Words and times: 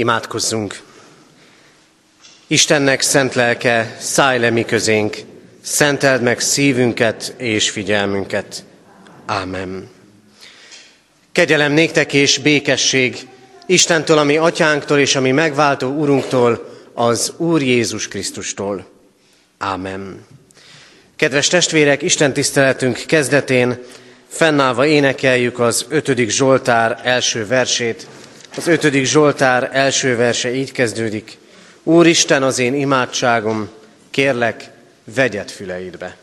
Imádkozzunk! 0.00 0.80
Istennek 2.46 3.00
szent 3.00 3.34
lelke, 3.34 3.96
szállj 3.98 4.38
le 4.38 4.50
mi 4.50 4.64
közénk, 4.64 5.16
szenteld 5.60 6.22
meg 6.22 6.40
szívünket 6.40 7.34
és 7.36 7.70
figyelmünket. 7.70 8.64
Ámen. 9.26 9.88
Kegyelem 11.32 11.72
néktek 11.72 12.12
és 12.12 12.38
békesség 12.38 13.28
Istentől, 13.66 14.18
ami 14.18 14.36
atyánktól 14.36 14.98
és 14.98 15.16
ami 15.16 15.30
megváltó 15.30 15.88
Urunktól, 15.88 16.78
az 16.94 17.32
Úr 17.36 17.62
Jézus 17.62 18.08
Krisztustól. 18.08 18.86
Ámen. 19.58 20.26
Kedves 21.16 21.48
testvérek, 21.48 22.02
Isten 22.02 22.32
tiszteletünk 22.32 23.02
kezdetén 23.06 23.78
fennállva 24.28 24.86
énekeljük 24.86 25.58
az 25.58 25.86
ötödik 25.88 26.30
Zsoltár 26.30 27.00
első 27.04 27.46
versét. 27.46 28.06
Az 28.56 28.66
ötödik 28.66 29.04
Zsoltár 29.04 29.70
első 29.72 30.16
verse 30.16 30.54
így 30.54 30.72
kezdődik. 30.72 31.38
Úristen 31.82 32.42
az 32.42 32.58
én 32.58 32.74
imádságom, 32.74 33.68
kérlek, 34.10 34.70
vegyet 35.14 35.50
füleidbe. 35.50 36.16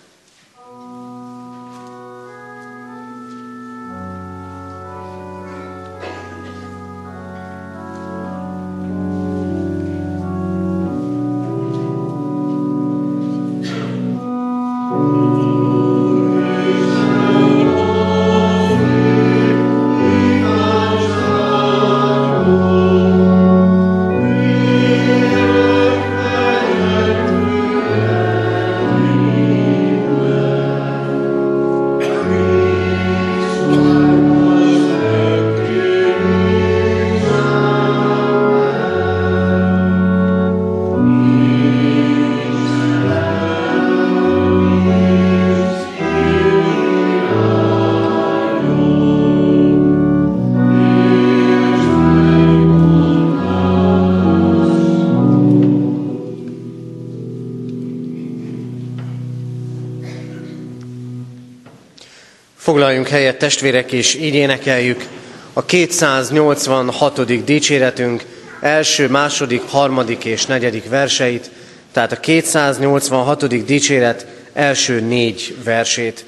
Foglaljunk 62.68 63.08
helyet 63.08 63.38
testvérek, 63.38 63.92
és 63.92 64.16
így 64.16 64.34
énekeljük 64.34 65.08
a 65.54 65.66
286. 65.66 67.44
dicséretünk 67.44 68.26
első, 68.62 69.10
második, 69.10 69.62
harmadik 69.62 70.26
és 70.26 70.46
negyedik 70.46 70.90
verseit, 70.90 71.50
tehát 71.92 72.12
a 72.12 72.20
286. 72.20 73.66
dicséret 73.66 74.28
első 74.54 75.00
négy 75.00 75.56
versét. 75.64 76.26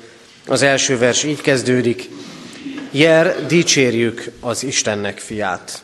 Az 0.47 0.61
első 0.61 0.97
vers 0.97 1.23
így 1.23 1.41
kezdődik, 1.41 2.09
Jer, 2.91 3.45
dicsérjük 3.47 4.31
az 4.39 4.63
Istennek 4.63 5.17
fiát. 5.17 5.83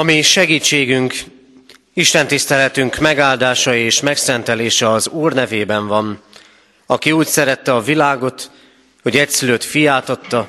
Ami 0.00 0.22
segítségünk, 0.22 1.14
Isten 1.94 2.26
tiszteletünk 2.26 2.98
megáldása 2.98 3.74
és 3.74 4.00
megszentelése 4.00 4.90
az 4.90 5.08
Úr 5.08 5.32
nevében 5.32 5.86
van, 5.86 6.22
aki 6.86 7.12
úgy 7.12 7.26
szerette 7.26 7.74
a 7.74 7.80
világot, 7.80 8.50
hogy 9.02 9.16
egyszülött 9.16 9.64
fiát 9.64 10.08
adta, 10.08 10.48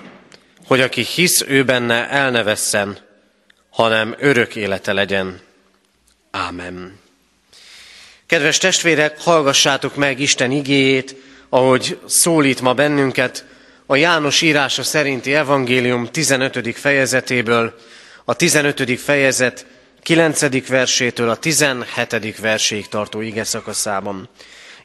hogy 0.66 0.82
aki 0.82 1.02
hisz 1.02 1.44
ő 1.48 1.64
benne 1.64 2.10
el 2.10 2.32
hanem 3.70 4.16
örök 4.20 4.56
élete 4.56 4.94
legyen. 4.94 5.40
Ámen. 6.32 7.00
Kedves 8.26 8.58
testvérek, 8.58 9.22
hallgassátok 9.22 9.96
meg 9.96 10.20
Isten 10.20 10.52
igéjét, 10.52 11.16
ahogy 11.50 12.00
szólít 12.06 12.62
ma 12.62 12.74
bennünket 12.74 13.46
a 13.86 13.96
János 13.96 14.42
írása 14.42 14.84
szerinti 14.84 15.34
evangélium 15.34 16.06
15. 16.06 16.78
fejezetéből, 16.78 17.76
a 18.26 18.34
15. 18.34 19.00
fejezet 19.00 19.66
9. 20.02 20.68
versétől 20.68 21.30
a 21.30 21.36
17. 21.36 22.40
verséig 22.40 22.88
tartó 22.88 23.22
ige 23.22 23.44
szakaszában. 23.44 24.30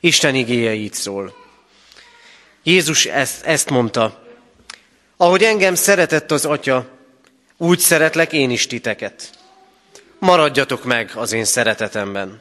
Isten 0.01 0.35
igéje 0.35 0.75
így 0.75 0.93
szól. 0.93 1.35
Jézus 2.63 3.07
ezt, 3.07 3.45
ezt 3.45 3.71
mondta, 3.71 4.25
ahogy 5.17 5.43
engem 5.43 5.75
szeretett 5.75 6.31
az 6.31 6.45
Atya, 6.45 6.87
úgy 7.57 7.79
szeretlek 7.79 8.33
én 8.33 8.51
is 8.51 8.67
titeket. 8.67 9.31
Maradjatok 10.19 10.85
meg 10.85 11.11
az 11.15 11.33
én 11.33 11.45
szeretetemben. 11.45 12.41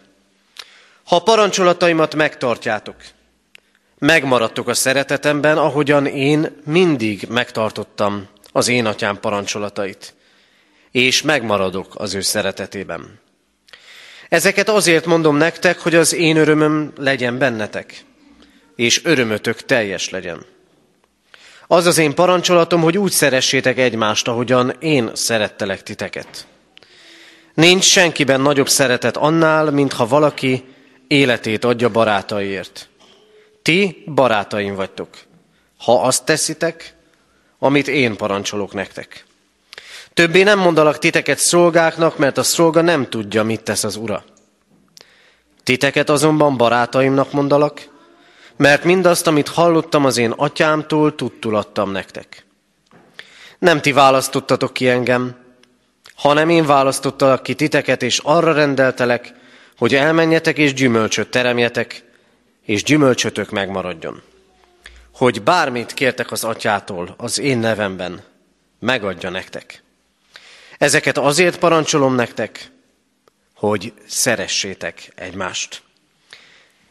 Ha 1.03 1.19
parancsolataimat 1.19 2.15
megtartjátok, 2.15 2.95
megmaradtok 4.00 4.68
a 4.68 4.74
szeretetemben, 4.74 5.57
ahogyan 5.57 6.06
én 6.06 6.62
mindig 6.65 7.25
megtartottam 7.30 8.27
az 8.51 8.68
én 8.68 8.86
atyám 8.86 9.19
parancsolatait, 9.19 10.13
és 10.95 11.21
megmaradok 11.21 11.94
az 11.95 12.13
ő 12.13 12.21
szeretetében. 12.21 13.19
Ezeket 14.30 14.69
azért 14.69 15.06
mondom 15.06 15.36
nektek, 15.36 15.80
hogy 15.80 15.95
az 15.95 16.13
én 16.13 16.38
örömöm 16.38 16.94
legyen 16.97 17.38
bennetek, 17.38 18.03
és 18.75 19.06
örömötök 19.06 19.62
teljes 19.65 20.09
legyen. 20.09 20.45
Az 21.68 21.86
az 21.86 21.97
én 21.97 22.13
parancsolatom, 22.13 22.81
hogy 22.81 22.97
úgy 22.97 23.12
szeressétek 23.12 23.77
egymást, 23.77 24.27
ahogyan 24.27 24.75
én 24.80 25.12
szerettelek 25.13 25.83
titeket. 25.83 26.47
Nincs 27.53 27.83
senkiben 27.83 28.41
nagyobb 28.41 28.69
szeretet 28.69 29.18
annál, 29.18 29.71
mintha 29.71 30.07
valaki 30.07 30.63
életét 31.07 31.63
adja 31.63 31.89
barátaiért. 31.89 32.89
Ti 33.62 34.03
barátaim 34.13 34.75
vagytok, 34.75 35.09
ha 35.77 36.01
azt 36.01 36.25
teszitek, 36.25 36.95
amit 37.59 37.88
én 37.88 38.15
parancsolok 38.15 38.74
nektek. 38.74 39.25
Többé 40.15 40.44
nem 40.44 40.59
mondalak 40.59 41.00
titeket 41.00 41.38
szolgáknak, 41.38 42.17
mert 42.17 42.38
a 42.38 42.44
szolga 42.44 42.81
nem 42.81 43.09
tudja, 43.09 43.44
mit 43.44 43.62
tesz 43.62 43.83
az 43.83 43.95
ura. 43.95 44.23
Titeket 45.63 46.09
azonban 46.09 46.57
barátaimnak 46.57 47.31
mondalak, 47.31 47.88
mert 48.57 48.83
mindazt, 48.83 49.27
amit 49.27 49.47
hallottam 49.47 50.06
az 50.06 50.17
én 50.17 50.31
atyámtól, 50.31 51.15
tudtul 51.15 51.56
adtam 51.56 51.91
nektek. 51.91 52.45
Nem 53.59 53.81
ti 53.81 53.91
választottatok 53.91 54.73
ki 54.73 54.89
engem, 54.89 55.35
hanem 56.15 56.50
én 56.50 56.65
választottalak 56.65 57.44
ki 57.44 57.53
titeket, 57.53 58.03
és 58.03 58.19
arra 58.23 58.53
rendeltelek, 58.53 59.33
hogy 59.77 59.95
elmenjetek 59.95 60.57
és 60.57 60.73
gyümölcsöt 60.73 61.29
teremjetek, 61.29 62.03
és 62.62 62.83
gyümölcsötök 62.83 63.50
megmaradjon. 63.50 64.21
Hogy 65.13 65.41
bármit 65.41 65.94
kértek 65.94 66.31
az 66.31 66.44
atyától 66.44 67.13
az 67.17 67.39
én 67.39 67.57
nevemben, 67.57 68.23
megadja 68.79 69.29
nektek. 69.29 69.83
Ezeket 70.77 71.18
azért 71.18 71.60
parancsolom 71.60 72.16
nektek, 72.16 72.72
hogy 73.54 73.94
szeressétek 74.07 75.12
egymást. 75.16 75.81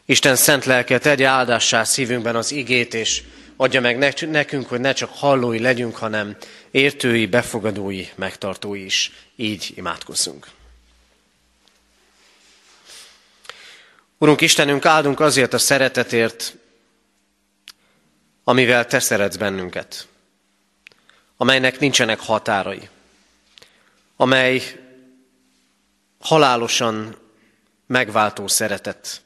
Isten 0.05 0.37
szent 0.37 0.65
lelke 0.65 0.99
tegye 0.99 1.27
áldássá 1.27 1.85
szívünkben 1.85 2.37
az 2.37 2.53
igét, 2.53 2.95
és 2.95 3.23
adja 3.57 3.81
meg 3.81 4.17
nekünk, 4.21 4.69
hogy 4.69 4.81
ne 4.81 4.93
csak 4.93 5.11
hallói 5.15 5.59
legyünk, 5.59 5.97
hanem 5.97 6.37
értői, 6.71 7.27
befogadói, 7.27 8.07
megtartói 8.15 8.85
is. 8.85 9.13
Így 9.37 9.73
imádkozzunk. 9.75 10.47
Urunk 14.19 14.41
Istenünk, 14.41 14.87
áldunk 14.87 15.21
azért 15.21 15.53
a 15.53 15.59
szeretetért, 15.59 16.57
amivel 18.45 18.87
Te 18.87 19.01
szeretsz 19.01 19.37
bennünket, 19.37 20.07
amelynek 21.37 21.79
nincsenek 21.79 22.21
határai, 22.21 22.89
amely 24.17 24.63
halálosan 26.19 27.17
megváltó 27.87 28.47
szeretet, 28.47 29.25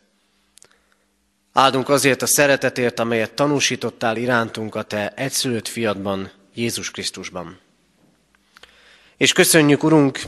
Áldunk 1.58 1.88
azért 1.88 2.22
a 2.22 2.26
szeretetért, 2.26 2.98
amelyet 2.98 3.32
tanúsítottál 3.32 4.16
irántunk 4.16 4.74
a 4.74 4.82
Te 4.82 5.12
egyszülött 5.14 5.68
fiadban, 5.68 6.30
Jézus 6.54 6.90
Krisztusban. 6.90 7.58
És 9.16 9.32
köszönjük, 9.32 9.82
Urunk, 9.82 10.20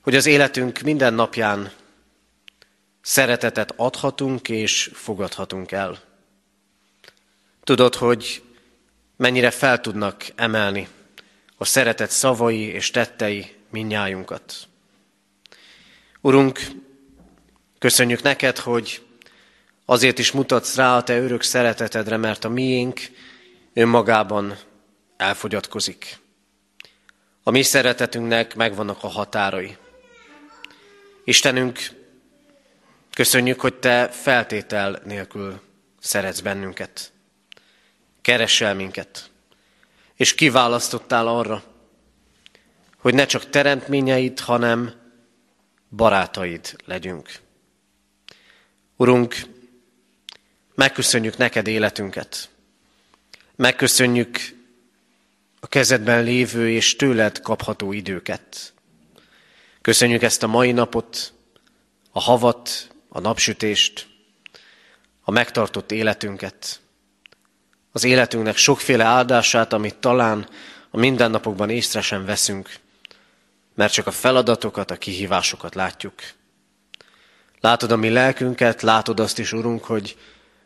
hogy 0.00 0.14
az 0.14 0.26
életünk 0.26 0.80
minden 0.80 1.14
napján 1.14 1.72
szeretetet 3.00 3.74
adhatunk 3.76 4.48
és 4.48 4.90
fogadhatunk 4.94 5.72
el. 5.72 5.98
Tudod, 7.64 7.94
hogy 7.94 8.42
mennyire 9.16 9.50
fel 9.50 9.80
tudnak 9.80 10.24
emelni 10.34 10.88
a 11.60 11.64
szeretet 11.64 12.10
szavai 12.10 12.60
és 12.60 12.90
tettei 12.90 13.56
minnyájunkat. 13.70 14.54
Urunk, 16.20 16.60
köszönjük 17.78 18.22
neked, 18.22 18.58
hogy 18.58 19.02
Azért 19.90 20.18
is 20.18 20.30
mutatsz 20.30 20.76
rá 20.76 20.96
a 20.96 21.02
te 21.02 21.18
örök 21.18 21.42
szeretetedre, 21.42 22.16
mert 22.16 22.44
a 22.44 22.48
miénk 22.48 23.00
önmagában 23.72 24.58
elfogyatkozik. 25.16 26.18
A 27.42 27.50
mi 27.50 27.62
szeretetünknek 27.62 28.54
megvannak 28.54 29.02
a 29.02 29.08
határai. 29.08 29.76
Istenünk, 31.24 31.78
köszönjük, 33.12 33.60
hogy 33.60 33.74
te 33.74 34.08
feltétel 34.08 35.00
nélkül 35.04 35.60
szeretsz 36.00 36.40
bennünket. 36.40 37.12
Keresel 38.20 38.74
minket. 38.74 39.29
És 40.20 40.34
kiválasztottál 40.34 41.26
arra, 41.26 41.62
hogy 42.96 43.14
ne 43.14 43.26
csak 43.26 43.50
teremtményeid, 43.50 44.40
hanem 44.40 44.92
barátaid 45.90 46.76
legyünk. 46.84 47.38
Urunk, 48.96 49.36
Megköszönjük 50.74 51.36
neked 51.36 51.66
életünket. 51.66 52.48
Megköszönjük 53.56 54.38
a 55.60 55.66
kezedben 55.66 56.24
lévő 56.24 56.70
és 56.70 56.96
tőled 56.96 57.40
kapható 57.40 57.92
időket. 57.92 58.72
Köszönjük 59.80 60.22
ezt 60.22 60.42
a 60.42 60.46
mai 60.46 60.72
napot, 60.72 61.32
a 62.10 62.20
havat, 62.20 62.90
a 63.08 63.20
napsütést, 63.20 64.08
a 65.20 65.30
megtartott 65.30 65.92
életünket, 65.92 66.80
az 67.92 68.04
életünknek 68.04 68.56
sokféle 68.56 69.04
áldását, 69.04 69.72
amit 69.72 69.94
talán 69.94 70.48
a 70.90 70.96
mindennapokban 70.96 71.70
észre 71.70 72.00
sem 72.00 72.24
veszünk, 72.24 72.74
mert 73.74 73.92
csak 73.92 74.06
a 74.06 74.10
feladatokat, 74.10 74.90
a 74.90 74.96
kihívásokat 74.96 75.74
látjuk. 75.74 76.14
Látod 77.60 77.90
a 77.90 77.96
mi 77.96 78.08
lelkünket, 78.08 78.82
látod 78.82 79.20
azt 79.20 79.38
is, 79.38 79.52
Urunk, 79.52 79.84
hogy 79.84 80.16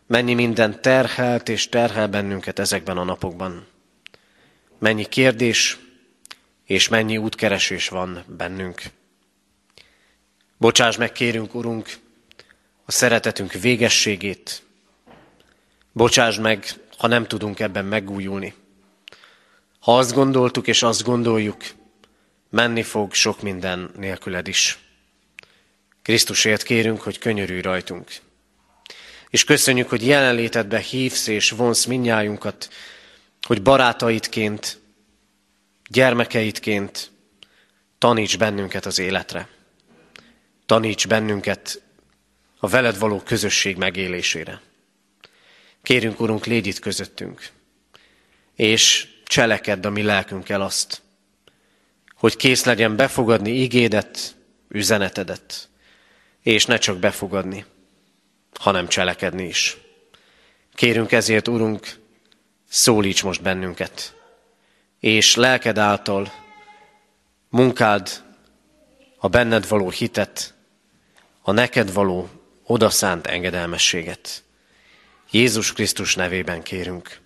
Mennyi 0.07 0.35
minden 0.35 0.83
terhelt 0.83 1.49
és 1.49 1.69
terhel 1.69 2.09
bennünket 2.09 2.59
ezekben 2.59 2.97
a 2.97 3.05
napokban. 3.05 3.67
Mennyi 4.79 5.05
kérdés 5.05 5.79
és 6.65 6.89
mennyi 6.89 7.17
útkeresés 7.17 7.89
van 7.89 8.25
bennünk. 8.27 8.83
Bocsáss 10.57 10.97
meg, 10.97 11.13
kérünk, 11.13 11.55
Urunk, 11.55 11.97
a 12.85 12.93
szeretetünk 12.93 13.53
végességét. 13.53 14.63
Bocsáss 15.93 16.39
meg, 16.39 16.67
ha 16.99 17.07
nem 17.07 17.27
tudunk 17.27 17.61
ebben 17.61 17.85
megújulni. 17.85 18.55
Ha 19.81 19.99
azt 19.99 20.15
gondoltuk 20.15 20.67
és 20.67 20.83
azt 20.83 21.03
gondoljuk, 21.03 21.63
menni 22.51 22.83
fog 22.83 23.15
sok 23.15 23.43
minden 23.43 23.91
nélküled 23.97 24.49
is. 24.49 24.79
Krisztusért 26.03 26.63
kérünk, 26.63 27.01
hogy 27.01 27.19
könyörülj 27.19 27.61
rajtunk 27.61 28.11
és 29.35 29.45
köszönjük, 29.45 29.89
hogy 29.89 30.07
jelenlétedbe 30.07 30.79
hívsz 30.79 31.27
és 31.27 31.51
vonsz 31.51 31.85
minnyájunkat, 31.85 32.69
hogy 33.47 33.63
barátaidként, 33.63 34.81
gyermekeidként 35.91 37.11
taníts 37.99 38.39
bennünket 38.39 38.87
az 38.87 38.99
életre. 38.99 39.49
Taníts 40.67 41.07
bennünket 41.07 41.83
a 42.59 42.69
veled 42.69 42.99
való 42.99 43.21
közösség 43.21 43.77
megélésére. 43.77 44.61
Kérünk, 45.85 46.21
Urunk, 46.21 46.47
légy 46.47 46.67
itt 46.67 46.79
közöttünk, 46.79 47.49
és 48.55 49.09
cselekedd 49.25 49.87
a 49.87 49.91
mi 49.91 50.03
lelkünkkel 50.03 50.61
azt, 50.61 51.03
hogy 52.15 52.37
kész 52.37 52.65
legyen 52.65 52.97
befogadni 52.97 53.51
igédet, 53.51 54.37
üzenetedet, 54.69 55.69
és 56.43 56.67
ne 56.67 56.77
csak 56.77 56.99
befogadni, 56.99 57.65
hanem 58.55 58.89
cselekedni 58.89 59.45
is. 59.47 59.77
Kérünk 60.75 61.13
ezért, 61.13 61.49
Urunk, 61.49 61.99
szólíts 62.69 63.23
most 63.23 63.43
bennünket, 63.43 64.15
és 65.01 65.35
lelked 65.35 65.79
által 65.79 66.33
munkád 67.49 68.25
a 69.19 69.29
benned 69.29 69.69
való 69.69 69.91
hitet, 69.91 70.55
a 71.43 71.53
neked 71.53 71.93
való 71.93 72.29
odaszánt 72.63 73.27
engedelmességet. 73.27 74.44
Jézus 75.35 75.73
Krisztus 75.73 76.15
nevében 76.15 76.63
kérünk. 76.63 77.19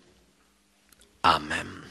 Amen. 1.20 1.90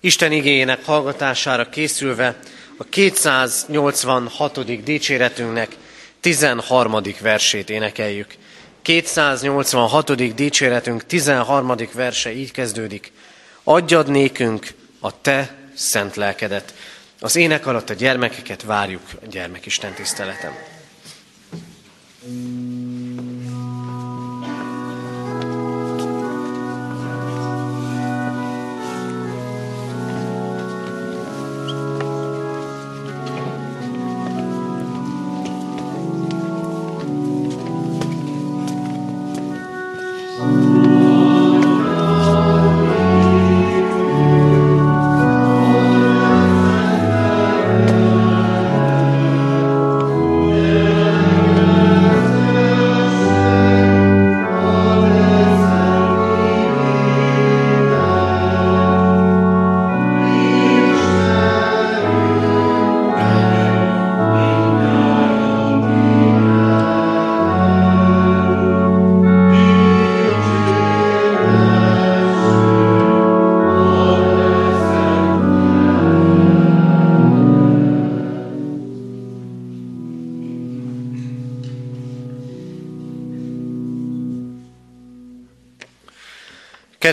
Isten 0.00 0.32
igényének 0.32 0.84
hallgatására 0.84 1.68
készülve 1.68 2.38
a 2.76 2.84
286. 2.84 4.82
dicséretünknek 4.84 5.76
13. 6.20 7.00
versét 7.20 7.70
énekeljük. 7.70 8.34
286. 8.82 10.34
dicséretünk 10.34 11.06
13. 11.06 11.74
verse 11.92 12.32
így 12.32 12.50
kezdődik. 12.50 13.12
Adjad 13.62 14.08
nékünk 14.08 14.66
a 15.00 15.20
te 15.20 15.54
szent 15.74 16.16
lelkedet. 16.16 16.74
Az 17.20 17.36
ének 17.36 17.66
alatt 17.66 17.90
a 17.90 17.94
gyermekeket 17.94 18.62
várjuk 18.62 19.02
a 19.22 19.26
gyermekisten 19.26 19.94
tiszteletem. 19.94 20.52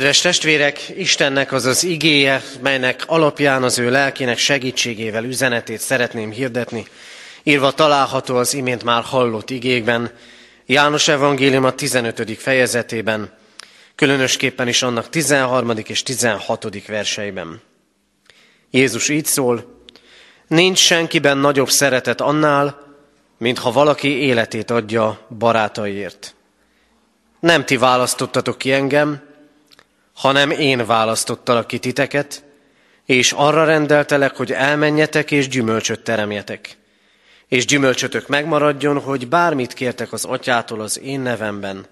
Kedves 0.09 0.27
testvérek, 0.27 0.91
Istennek 0.97 1.51
az 1.51 1.65
az 1.65 1.83
igéje, 1.83 2.41
melynek 2.61 3.03
alapján 3.05 3.63
az 3.63 3.79
ő 3.79 3.89
lelkének 3.89 4.37
segítségével 4.37 5.23
üzenetét 5.23 5.79
szeretném 5.79 6.31
hirdetni, 6.31 6.85
írva 7.43 7.71
található 7.71 8.35
az 8.35 8.53
imént 8.53 8.83
már 8.83 9.03
hallott 9.03 9.49
igékben, 9.49 10.11
János 10.65 11.07
Evangélium 11.07 11.63
a 11.63 11.71
15. 11.71 12.37
fejezetében, 12.37 13.33
különösképpen 13.95 14.67
is 14.67 14.81
annak 14.81 15.09
13. 15.09 15.71
és 15.85 16.03
16. 16.03 16.87
verseiben. 16.87 17.61
Jézus 18.71 19.09
így 19.09 19.25
szól, 19.25 19.83
nincs 20.47 20.79
senkiben 20.79 21.37
nagyobb 21.37 21.69
szeretet 21.69 22.21
annál, 22.21 22.95
mint 23.37 23.59
ha 23.59 23.71
valaki 23.71 24.07
életét 24.07 24.71
adja 24.71 25.25
barátaiért. 25.37 26.35
Nem 27.39 27.65
ti 27.65 27.77
választottatok 27.77 28.57
ki 28.57 28.71
engem, 28.71 29.27
hanem 30.19 30.51
én 30.51 30.85
választottalak 30.85 31.67
ki 31.67 31.77
titeket, 31.79 32.43
és 33.05 33.31
arra 33.31 33.65
rendeltelek, 33.65 34.35
hogy 34.35 34.51
elmenjetek 34.51 35.31
és 35.31 35.47
gyümölcsöt 35.47 35.99
teremjetek. 35.99 36.77
És 37.47 37.65
gyümölcsötök 37.65 38.27
megmaradjon, 38.27 38.99
hogy 38.99 39.27
bármit 39.27 39.73
kértek 39.73 40.13
az 40.13 40.25
atyától 40.25 40.81
az 40.81 40.99
én 40.99 41.19
nevemben, 41.19 41.85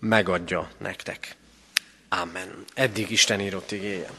megadja 0.00 0.70
nektek. 0.78 1.36
Amen. 2.08 2.64
Eddig 2.74 3.10
Isten 3.10 3.40
írott 3.40 3.72
igéje. 3.72 4.10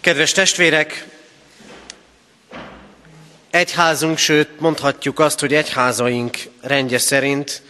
Kedves 0.00 0.32
testvérek, 0.32 1.06
egyházunk, 3.50 4.18
sőt 4.18 4.60
mondhatjuk 4.60 5.18
azt, 5.18 5.40
hogy 5.40 5.54
egyházaink 5.54 6.38
rendje 6.60 6.98
szerint 6.98 7.62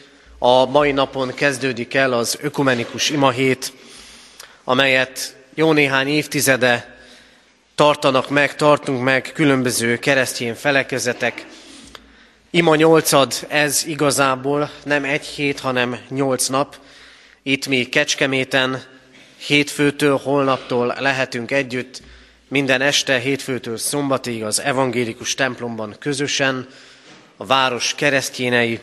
a 0.43 0.67
mai 0.67 0.93
napon 0.93 1.35
kezdődik 1.35 1.95
el 1.95 2.13
az 2.13 2.39
ökumenikus 2.41 3.11
imahét, 3.11 3.73
amelyet 4.65 5.37
jó 5.55 5.73
néhány 5.73 6.09
évtizede 6.09 6.99
tartanak 7.75 8.31
meg, 8.31 8.57
tartunk 8.57 9.03
meg 9.03 9.31
különböző 9.35 9.97
keresztény 9.99 10.55
felekezetek. 10.55 11.47
Ima 12.51 12.77
nyolcad 12.77 13.33
ez 13.49 13.85
igazából 13.87 14.71
nem 14.85 15.05
egy 15.05 15.27
hét, 15.27 15.61
hanem 15.61 15.99
nyolc 16.09 16.47
nap. 16.47 16.77
Itt 17.43 17.67
mi 17.67 17.85
Kecskeméten 17.85 18.83
hétfőtől, 19.47 20.21
holnaptól 20.23 20.95
lehetünk 20.99 21.51
együtt, 21.51 22.03
minden 22.49 22.81
este 22.81 23.19
hétfőtől 23.19 23.77
szombatig 23.77 24.45
az 24.45 24.61
evangélikus 24.61 25.35
templomban 25.35 25.97
közösen, 25.99 26.69
a 27.37 27.47
város 27.47 27.95
keresztjénei, 27.95 28.81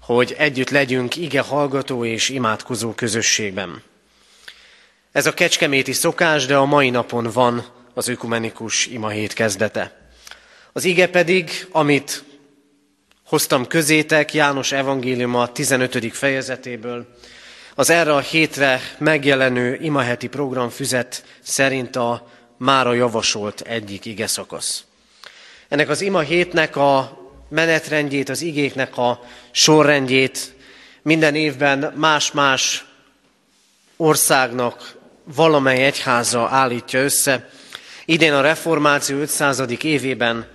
hogy 0.00 0.34
együtt 0.38 0.70
legyünk 0.70 1.16
ige 1.16 1.40
hallgató 1.40 2.04
és 2.04 2.28
imádkozó 2.28 2.92
közösségben. 2.92 3.82
Ez 5.12 5.26
a 5.26 5.34
kecskeméti 5.34 5.92
szokás, 5.92 6.46
de 6.46 6.56
a 6.56 6.64
mai 6.64 6.90
napon 6.90 7.30
van 7.32 7.66
az 7.94 8.08
ökumenikus 8.08 8.86
imahét 8.86 9.32
kezdete. 9.32 10.10
Az 10.72 10.84
ige 10.84 11.08
pedig, 11.08 11.66
amit 11.70 12.24
hoztam 13.24 13.66
közétek 13.66 14.34
János 14.34 14.72
evangéliuma 14.72 15.52
15. 15.52 16.16
fejezetéből, 16.16 17.06
az 17.74 17.90
erre 17.90 18.14
a 18.14 18.20
hétre 18.20 18.80
megjelenő 18.98 19.78
imaheti 19.80 20.28
programfüzet 20.28 21.24
szerint 21.40 21.96
a 21.96 22.28
mára 22.56 22.92
javasolt 22.92 23.60
egyik 23.60 24.04
ige 24.04 24.26
szakasz. 24.26 24.84
Ennek 25.68 25.88
az 25.88 26.00
ima 26.00 26.20
hétnek 26.20 26.76
a 26.76 27.19
menetrendjét, 27.50 28.28
az 28.28 28.42
igéknek 28.42 28.96
a 28.96 29.20
sorrendjét 29.50 30.54
minden 31.02 31.34
évben 31.34 31.92
más-más 31.96 32.84
országnak 33.96 34.96
valamely 35.24 35.84
egyháza 35.84 36.48
állítja 36.48 37.02
össze. 37.02 37.48
Idén 38.04 38.32
a 38.32 38.40
reformáció 38.40 39.18
500. 39.18 39.62
évében 39.82 40.46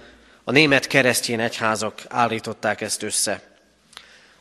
a 0.43 0.51
német 0.51 0.87
keresztény 0.87 1.39
egyházak 1.39 2.01
állították 2.09 2.81
ezt 2.81 3.03
össze. 3.03 3.41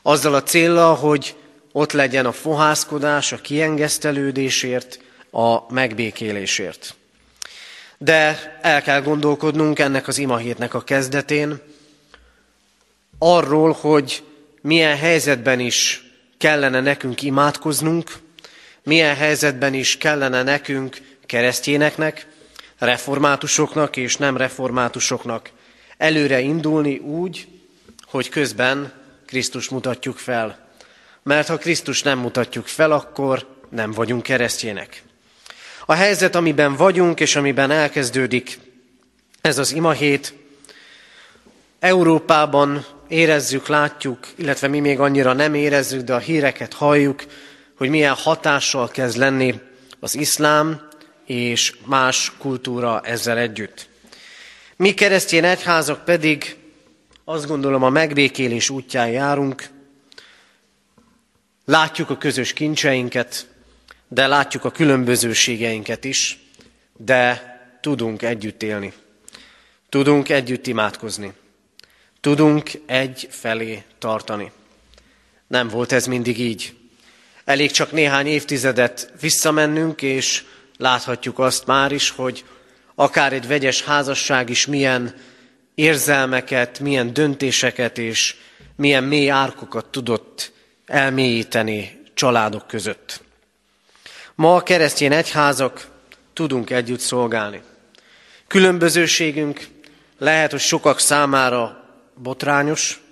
Azzal 0.03 0.35
a 0.35 0.43
célra, 0.43 0.95
hogy 0.95 1.37
ott 1.73 1.93
legyen 1.93 2.27
a 2.27 2.33
fohászkodás, 2.33 3.33
a 3.33 3.37
kiengesztelődésért, 3.37 5.01
a 5.31 5.73
megbékélésért. 5.73 6.95
De 7.99 8.59
el 8.63 8.83
kell 8.83 9.03
gondolkodnunk 9.03 9.79
ennek 9.79 10.09
az 10.09 10.19
imahétnek 10.19 10.75
a 10.75 10.81
kezdetén, 10.81 11.61
arról, 13.27 13.73
hogy 13.81 14.23
milyen 14.61 14.97
helyzetben 14.97 15.61
is 15.61 16.05
kellene 16.39 16.81
nekünk 16.81 17.23
imádkoznunk, 17.23 18.13
milyen 18.83 19.17
helyzetben 19.17 19.75
is 19.75 19.99
kellene 19.99 20.43
nekünk 20.43 20.97
keresztjéneknek, 21.27 22.27
reformátusoknak 22.79 23.97
és 23.97 24.17
nem 24.17 24.37
reformátusoknak 24.37 25.51
előre 25.97 26.41
indulni 26.41 26.99
úgy, 26.99 27.49
hogy 28.05 28.29
közben 28.29 28.93
Krisztus 29.27 29.69
mutatjuk 29.69 30.19
fel. 30.19 30.69
Mert 31.23 31.49
ha 31.49 31.57
Krisztus 31.57 32.03
nem 32.03 32.19
mutatjuk 32.19 32.67
fel, 32.67 32.93
akkor 32.93 33.57
nem 33.69 33.93
vagyunk 33.93 34.23
keresztjének. 34.23 35.03
A 35.87 35.93
helyzet, 35.93 36.35
amiben 36.35 36.77
vagyunk 36.77 37.21
és 37.21 37.37
amiben 37.37 37.71
elkezdődik 37.71 38.59
ez 39.41 39.59
az 39.59 39.73
imahét, 39.73 40.35
Európában 41.79 42.87
érezzük, 43.09 43.67
látjuk, 43.67 44.19
illetve 44.35 44.69
mi 44.69 44.81
még 44.81 45.01
annyira 45.01 45.33
nem 45.33 45.55
érezzük, 45.55 46.01
de 46.01 46.15
a 46.15 46.19
híreket 46.19 46.73
halljuk, 46.73 47.25
hogy 47.77 47.89
milyen 47.89 48.15
hatással 48.15 48.89
kezd 48.89 49.17
lenni 49.17 49.61
az 50.01 50.15
iszlám 50.15 50.89
és 51.27 51.75
más 51.85 52.33
kultúra 52.39 53.01
ezzel 53.01 53.39
együtt. 53.39 53.89
Mi 54.77 54.95
keresztény 54.95 55.45
egyházak 55.45 56.05
pedig 56.05 56.57
azt 57.25 57.47
gondolom 57.47 57.83
a 57.83 57.91
megbékélés 57.91 58.71
útján 58.71 59.09
járunk, 59.09 59.69
látjuk 61.65 62.11
a 62.11 62.17
közös 62.17 62.53
kincseinket, 62.53 63.47
de 64.09 64.27
látjuk 64.27 64.65
a 64.65 64.71
különbözőségeinket 64.71 66.05
is, 66.05 66.39
de 66.97 67.53
tudunk 67.81 68.23
együtt 68.23 68.63
élni. 68.63 68.93
Tudunk 69.89 70.29
együtt 70.29 70.67
imádkozni. 70.67 71.33
Tudunk 72.25 72.71
egy 72.87 73.29
felé 73.31 73.83
tartani. 73.99 74.53
Nem 75.47 75.69
volt 75.69 75.93
ez 75.93 76.07
mindig 76.07 76.39
így. 76.39 76.75
Elég 77.45 77.71
csak 77.71 77.93
néhány 77.93 78.27
évtizedet 78.27 79.13
visszamennünk, 79.21 80.03
és 80.03 80.45
láthatjuk 80.77 81.39
azt 81.39 81.67
már 81.67 81.93
is, 81.93 82.11
hogy 82.11 82.45
akár 82.95 83.33
egy 83.33 83.47
vegyes 83.47 83.83
házasság 83.83 84.51
is 84.51 84.67
milyen 84.67 85.15
érzelmeket, 85.75 86.81
milyen 86.81 87.13
döntéseket 87.13 87.99
és 87.99 88.37
milyen 88.77 89.05
mély 89.05 89.31
árkokat 89.31 89.87
tudott 89.87 90.53
elmélyíteni 90.87 92.01
családok 92.15 92.67
között. 92.67 93.23
Ma 94.35 94.57
a 94.57 94.63
keresztény 94.63 95.13
egyházak 95.13 95.87
tudunk 96.33 96.71
együtt 96.71 97.01
szolgálni. 97.01 97.63
Különbözőségünk 98.47 99.67
lehet, 100.19 100.51
hogy 100.51 100.61
sokak 100.61 101.01
számára 101.01 101.83
botrányos, 102.17 103.03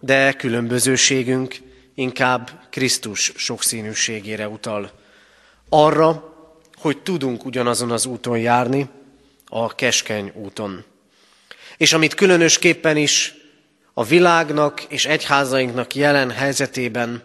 de 0.00 0.32
különbözőségünk 0.32 1.56
inkább 1.94 2.50
Krisztus 2.70 3.32
sokszínűségére 3.36 4.48
utal. 4.48 4.90
Arra, 5.68 6.34
hogy 6.76 7.02
tudunk 7.02 7.44
ugyanazon 7.44 7.90
az 7.90 8.06
úton 8.06 8.38
járni, 8.38 8.88
a 9.46 9.74
keskeny 9.74 10.32
úton. 10.34 10.84
És 11.76 11.92
amit 11.92 12.14
különösképpen 12.14 12.96
is 12.96 13.34
a 13.94 14.04
világnak 14.04 14.82
és 14.82 15.06
egyházainknak 15.06 15.94
jelen 15.94 16.30
helyzetében 16.30 17.22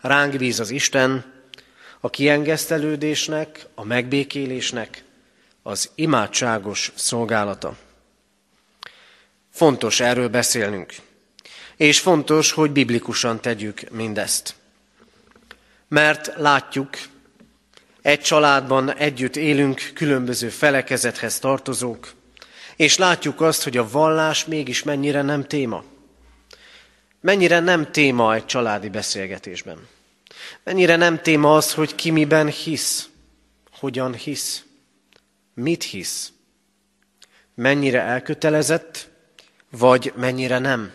ránk 0.00 0.36
bíz 0.36 0.60
az 0.60 0.70
Isten, 0.70 1.34
a 2.00 2.10
kiengesztelődésnek, 2.10 3.66
a 3.74 3.84
megbékélésnek, 3.84 5.04
az 5.62 5.90
imádságos 5.94 6.92
szolgálata. 6.94 7.76
Fontos 9.56 10.00
erről 10.00 10.28
beszélnünk, 10.28 10.94
és 11.76 12.00
fontos, 12.00 12.52
hogy 12.52 12.70
biblikusan 12.70 13.40
tegyük 13.40 13.90
mindezt. 13.90 14.54
Mert 15.88 16.32
látjuk, 16.36 16.90
egy 18.02 18.20
családban 18.20 18.94
együtt 18.94 19.36
élünk, 19.36 19.90
különböző 19.94 20.48
felekezethez 20.48 21.38
tartozók, 21.38 22.12
és 22.76 22.96
látjuk 22.96 23.40
azt, 23.40 23.62
hogy 23.62 23.76
a 23.76 23.88
vallás 23.88 24.44
mégis 24.44 24.82
mennyire 24.82 25.22
nem 25.22 25.44
téma. 25.44 25.84
Mennyire 27.20 27.60
nem 27.60 27.90
téma 27.90 28.34
egy 28.34 28.46
családi 28.46 28.88
beszélgetésben. 28.88 29.88
Mennyire 30.64 30.96
nem 30.96 31.22
téma 31.22 31.56
az, 31.56 31.74
hogy 31.74 31.94
ki 31.94 32.10
miben 32.10 32.48
hisz, 32.48 33.08
hogyan 33.78 34.14
hisz, 34.14 34.64
mit 35.54 35.82
hisz, 35.82 36.32
mennyire 37.54 38.00
elkötelezett, 38.00 39.14
vagy 39.70 40.12
mennyire 40.16 40.58
nem. 40.58 40.92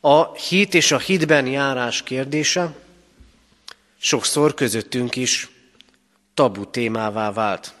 A 0.00 0.34
hit 0.34 0.74
és 0.74 0.92
a 0.92 0.98
hitben 0.98 1.46
járás 1.46 2.02
kérdése 2.02 2.74
sokszor 3.98 4.54
közöttünk 4.54 5.16
is 5.16 5.50
tabu 6.34 6.70
témává 6.70 7.32
vált. 7.32 7.74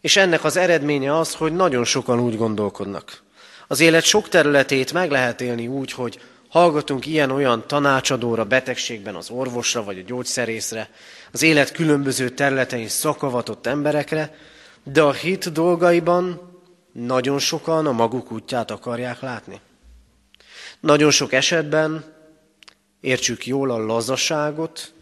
És 0.00 0.16
ennek 0.16 0.44
az 0.44 0.56
eredménye 0.56 1.18
az, 1.18 1.34
hogy 1.34 1.52
nagyon 1.52 1.84
sokan 1.84 2.20
úgy 2.20 2.36
gondolkodnak. 2.36 3.22
Az 3.66 3.80
élet 3.80 4.04
sok 4.04 4.28
területét 4.28 4.92
meg 4.92 5.10
lehet 5.10 5.40
élni 5.40 5.66
úgy, 5.66 5.92
hogy 5.92 6.20
hallgatunk 6.48 7.06
ilyen-olyan 7.06 7.66
tanácsadóra, 7.66 8.44
betegségben 8.44 9.14
az 9.14 9.30
orvosra 9.30 9.84
vagy 9.84 9.98
a 9.98 10.02
gyógyszerészre, 10.06 10.90
az 11.32 11.42
élet 11.42 11.72
különböző 11.72 12.28
területein 12.28 12.88
szakavatott 12.88 13.66
emberekre, 13.66 14.36
de 14.82 15.02
a 15.02 15.12
hit 15.12 15.52
dolgaiban 15.52 16.49
nagyon 16.92 17.38
sokan 17.38 17.86
a 17.86 17.92
maguk 17.92 18.32
útját 18.32 18.70
akarják 18.70 19.20
látni. 19.20 19.60
Nagyon 20.80 21.10
sok 21.10 21.32
esetben 21.32 22.14
értsük 23.00 23.46
jól 23.46 23.70
a 23.70 23.84
lazaságot, 23.86 24.92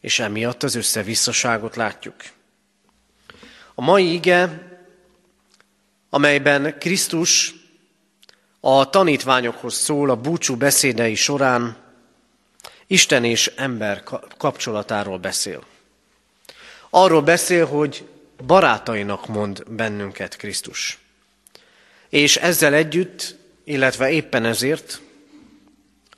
és 0.00 0.18
emiatt 0.18 0.62
az 0.62 0.74
összevisszaságot 0.74 1.76
látjuk. 1.76 2.14
A 3.74 3.82
mai 3.82 4.12
ige, 4.12 4.70
amelyben 6.10 6.78
Krisztus 6.78 7.54
a 8.60 8.90
tanítványokhoz 8.90 9.74
szól 9.74 10.10
a 10.10 10.16
búcsú 10.16 10.56
beszédei 10.56 11.14
során, 11.14 11.76
Isten 12.86 13.24
és 13.24 13.46
ember 13.56 14.02
kapcsolatáról 14.36 15.18
beszél. 15.18 15.64
Arról 16.90 17.22
beszél, 17.22 17.66
hogy 17.66 18.08
barátainak 18.46 19.26
mond 19.26 19.62
bennünket 19.68 20.36
Krisztus. 20.36 20.98
És 22.12 22.36
ezzel 22.36 22.74
együtt, 22.74 23.36
illetve 23.64 24.10
éppen 24.10 24.44
ezért 24.44 25.00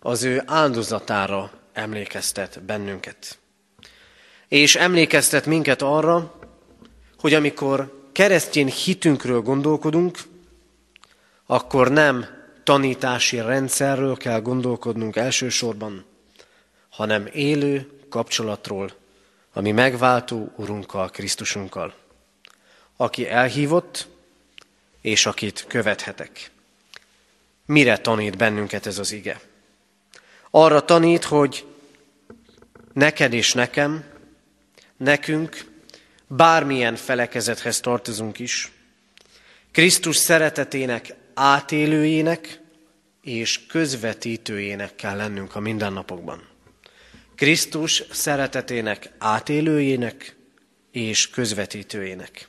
az 0.01 0.23
ő 0.23 0.43
áldozatára 0.47 1.51
emlékeztet 1.73 2.63
bennünket. 2.63 3.39
És 4.49 4.77
emlékeztet 4.77 5.47
minket 5.47 5.83
arra, 5.83 6.35
hogy 7.19 7.35
amikor 7.35 8.09
keresztény 8.13 8.69
hitünkről 8.69 9.41
gondolkodunk, 9.41 10.19
akkor 11.47 11.91
nem 11.91 12.27
tanítási 12.65 13.37
rendszerről 13.37 14.17
kell 14.17 14.41
gondolkodnunk 14.41 15.17
elsősorban, 15.17 16.05
hanem 16.91 17.29
élő 17.33 17.91
kapcsolatról, 18.09 18.91
ami 19.53 19.73
megváltó 19.73 20.53
Urunkkal, 20.57 21.11
Krisztusunkkal, 21.11 21.95
aki 22.97 23.29
elhívott, 23.29 24.13
és 25.05 25.27
akit 25.27 25.65
követhetek. 25.69 26.51
Mire 27.67 27.97
tanít 27.97 28.37
bennünket 28.37 28.87
ez 28.87 28.99
az 28.99 29.13
ige? 29.13 29.41
Arra 30.51 30.85
tanít, 30.85 31.25
hogy 31.25 31.67
neked 32.93 33.33
és 33.33 33.53
nekem, 33.53 34.05
nekünk, 34.97 35.65
bármilyen 36.27 36.97
felekezethez 36.97 37.81
tartozunk 37.81 38.39
is, 38.39 38.73
Krisztus 39.73 40.17
szeretetének 40.17 41.15
átélőjének 41.35 42.61
és 43.23 43.67
közvetítőjének 43.67 44.95
kell 44.95 45.17
lennünk 45.17 45.55
a 45.55 45.61
mindennapokban. 45.61 46.49
Krisztus 47.35 48.03
szeretetének 48.11 49.11
átélőjének 49.19 50.37
és 50.93 51.31
közvetítőjének. 51.31 52.49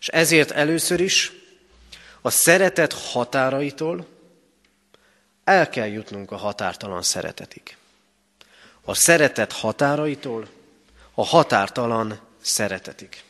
És 0.00 0.08
ezért 0.08 0.50
először 0.50 1.00
is 1.00 1.37
a 2.20 2.30
szeretet 2.30 2.92
határaitól 2.92 4.06
el 5.44 5.68
kell 5.68 5.86
jutnunk 5.86 6.30
a 6.30 6.36
határtalan 6.36 7.02
szeretetig. 7.02 7.76
A 8.84 8.94
szeretet 8.94 9.52
határaitól 9.52 10.48
a 11.14 11.24
határtalan 11.24 12.20
szeretetig. 12.40 13.22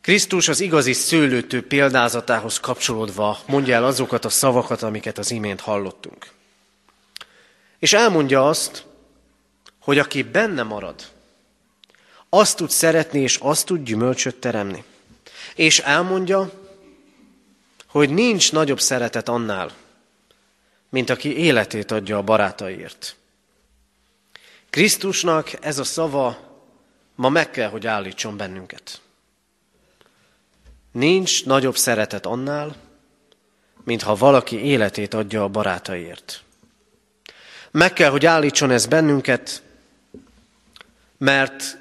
Krisztus 0.00 0.48
az 0.48 0.60
igazi 0.60 0.92
szőlőtő 0.92 1.66
példázatához 1.66 2.60
kapcsolódva 2.60 3.38
mondja 3.46 3.74
el 3.74 3.84
azokat 3.84 4.24
a 4.24 4.28
szavakat, 4.28 4.82
amiket 4.82 5.18
az 5.18 5.30
imént 5.30 5.60
hallottunk. 5.60 6.26
És 7.78 7.92
elmondja 7.92 8.48
azt, 8.48 8.84
hogy 9.80 9.98
aki 9.98 10.22
benne 10.22 10.62
marad, 10.62 11.08
azt 12.28 12.56
tud 12.56 12.70
szeretni, 12.70 13.20
és 13.20 13.36
azt 13.36 13.66
tud 13.66 13.84
gyümölcsöt 13.84 14.36
teremni. 14.36 14.84
És 15.54 15.78
elmondja, 15.78 16.59
hogy 17.90 18.10
nincs 18.10 18.52
nagyobb 18.52 18.80
szeretet 18.80 19.28
annál, 19.28 19.70
mint 20.88 21.10
aki 21.10 21.36
életét 21.36 21.90
adja 21.90 22.16
a 22.16 22.22
barátaiért. 22.22 23.16
Krisztusnak 24.70 25.64
ez 25.64 25.78
a 25.78 25.84
szava 25.84 26.38
ma 27.14 27.28
meg 27.28 27.50
kell, 27.50 27.68
hogy 27.68 27.86
állítson 27.86 28.36
bennünket. 28.36 29.00
Nincs 30.92 31.44
nagyobb 31.44 31.76
szeretet 31.76 32.26
annál, 32.26 32.76
mint 33.84 34.02
ha 34.02 34.14
valaki 34.14 34.64
életét 34.64 35.14
adja 35.14 35.42
a 35.42 35.48
barátaiért. 35.48 36.42
Meg 37.70 37.92
kell, 37.92 38.10
hogy 38.10 38.26
állítson 38.26 38.70
ez 38.70 38.86
bennünket, 38.86 39.62
mert 41.18 41.78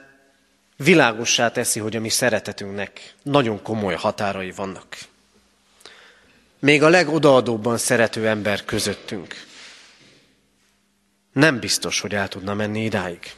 világossá 0.76 1.52
teszi, 1.52 1.80
hogy 1.80 1.96
a 1.96 2.00
mi 2.00 2.10
szeretetünknek 2.10 3.14
nagyon 3.24 3.62
komoly 3.62 3.96
határai 3.96 4.52
vannak. 4.52 4.98
Még 6.60 6.84
a 6.84 6.90
legodaadóbban 6.90 7.78
szerető 7.78 8.28
ember 8.28 8.66
közöttünk 8.66 9.48
nem 11.40 11.60
biztos, 11.60 12.00
hogy 12.00 12.16
el 12.16 12.28
tudna 12.28 12.54
menni 12.54 12.84
idáig. 12.84 13.34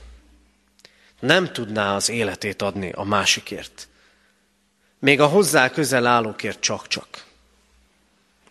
nem 1.19 1.53
tudná 1.53 1.95
az 1.95 2.09
életét 2.09 2.61
adni 2.61 2.91
a 2.91 3.03
másikért. 3.03 3.87
Még 4.99 5.19
a 5.19 5.25
hozzá 5.25 5.69
közel 5.69 6.05
állókért 6.05 6.59
csak-csak. 6.59 7.25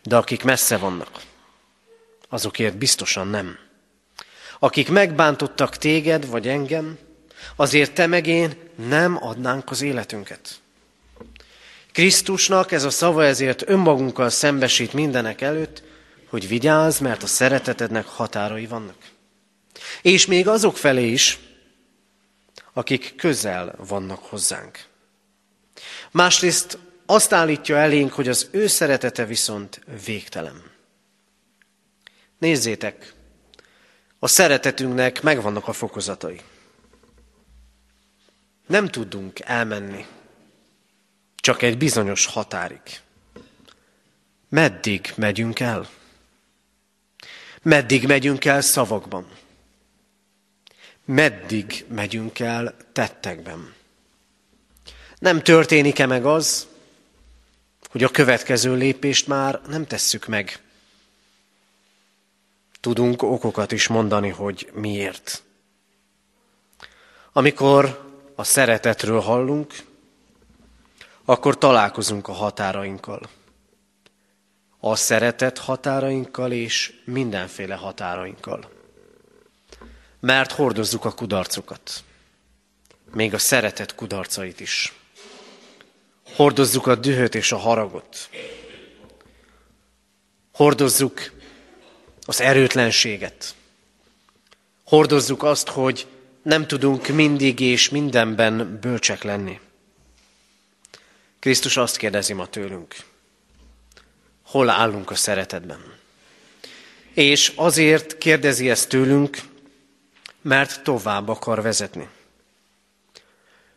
De 0.03 0.17
akik 0.17 0.45
messze 0.45 0.77
vannak, 0.77 1.23
azokért 2.29 2.77
biztosan 2.77 3.27
nem. 3.27 3.59
Akik 4.59 4.89
megbántottak 4.89 5.77
téged 5.77 6.27
vagy 6.27 6.49
engem, 6.49 6.99
azért 7.57 7.95
te 7.95 8.07
meg 8.07 8.27
én 8.27 8.57
nem 8.75 9.25
adnánk 9.25 9.71
az 9.71 9.83
életünket. 9.83 10.61
Krisztusnak 11.93 12.73
ez 12.73 12.85
a 12.85 12.91
szava 12.91 13.25
ezért 13.25 13.69
önmagunkkal 13.69 14.31
szembesít 14.31 14.93
mindenek 14.93 15.41
előtt, 15.41 15.83
hogy 16.29 16.49
vigyázz, 16.49 16.99
mert 16.99 17.23
a 17.23 17.27
szeretetednek 17.27 18.07
határai 18.07 18.67
vannak. 18.67 18.97
És 20.03 20.27
még 20.27 20.49
azok 20.49 20.77
felé 20.77 21.11
is, 21.11 21.39
akik 22.73 23.15
közel 23.17 23.75
vannak 23.79 24.25
hozzánk. 24.25 24.85
Másrészt 26.11 26.79
azt 27.07 27.33
állítja 27.33 27.77
elénk, 27.77 28.13
hogy 28.13 28.29
az 28.29 28.49
ő 28.51 28.67
szeretete 28.67 29.25
viszont 29.25 29.81
végtelen. 30.05 30.63
Nézzétek, 32.39 33.13
a 34.19 34.27
szeretetünknek 34.27 35.23
megvannak 35.23 35.69
a 35.69 35.73
fokozatai. 35.73 36.41
Nem 38.67 38.89
tudunk 38.89 39.41
elmenni 39.41 40.07
csak 41.41 41.63
egy 41.63 41.79
bizonyos 41.79 42.27
határig. 42.27 42.81
Meddig 44.49 45.13
megyünk 45.17 45.61
el? 45.61 45.89
Meddig 47.63 48.07
megyünk 48.07 48.45
el 48.45 48.61
szavakban? 48.61 49.29
Meddig 51.05 51.85
megyünk 51.89 52.39
el 52.39 52.77
tettekben? 52.93 53.75
Nem 55.19 55.43
történik-e 55.43 56.07
meg 56.07 56.25
az, 56.25 56.67
hogy 57.89 58.05
a 58.05 58.09
következő 58.09 58.75
lépést 58.75 59.27
már 59.27 59.61
nem 59.67 59.87
tesszük 59.87 60.27
meg? 60.27 60.61
Tudunk 62.81 63.23
okokat 63.23 63.73
is 63.73 63.87
mondani, 63.87 64.29
hogy 64.29 64.71
miért. 64.73 65.43
Amikor 67.33 68.09
a 68.35 68.45
szeretetről 68.45 69.21
hallunk, 69.21 69.75
akkor 71.31 71.59
találkozunk 71.59 72.29
a 72.29 72.33
határainkkal. 72.33 73.21
A 74.81 74.97
szeretet 74.97 75.59
határainkkal 75.59 76.53
és 76.53 76.93
mindenféle 77.05 77.75
határainkkal. 77.75 78.71
Mert 80.21 80.53
hordozzuk 80.53 81.05
a 81.05 81.13
kudarcokat. 81.13 82.05
Még 83.15 83.35
a 83.35 83.39
szeretet 83.39 83.95
kudarcait 83.95 84.61
is. 84.61 84.93
Hordozzuk 86.35 86.87
a 86.87 86.95
dühöt 86.95 87.35
és 87.35 87.53
a 87.53 87.57
haragot. 87.57 88.29
Hordozzuk 90.53 91.33
az 92.27 92.41
erőtlenséget. 92.41 93.55
Hordozzuk 94.85 95.43
azt, 95.43 95.69
hogy 95.69 96.07
nem 96.43 96.67
tudunk 96.67 97.09
mindig 97.09 97.61
és 97.61 97.89
mindenben 97.89 98.79
bölcsek 98.81 99.23
lenni. 99.23 99.61
Krisztus 101.41 101.77
azt 101.77 101.97
kérdezi 101.97 102.33
ma 102.33 102.47
tőlünk, 102.47 102.97
hol 104.43 104.69
állunk 104.69 105.11
a 105.11 105.15
szeretetben. 105.15 105.95
És 107.15 107.53
azért 107.57 108.19
kérdezi 108.19 108.71
ezt 108.71 108.89
tőlünk, 108.89 109.39
mert 110.43 110.83
tovább 110.83 111.29
akar 111.29 111.63
vezetni. 111.63 112.09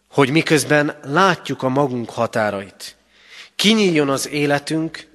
Hogy 0.08 0.30
miközben 0.30 1.00
látjuk 1.04 1.64
a 1.64 1.70
magunk 1.70 2.10
határait, 2.10 2.96
kinyíljon 3.56 4.10
az 4.10 4.28
életünk 4.28 5.08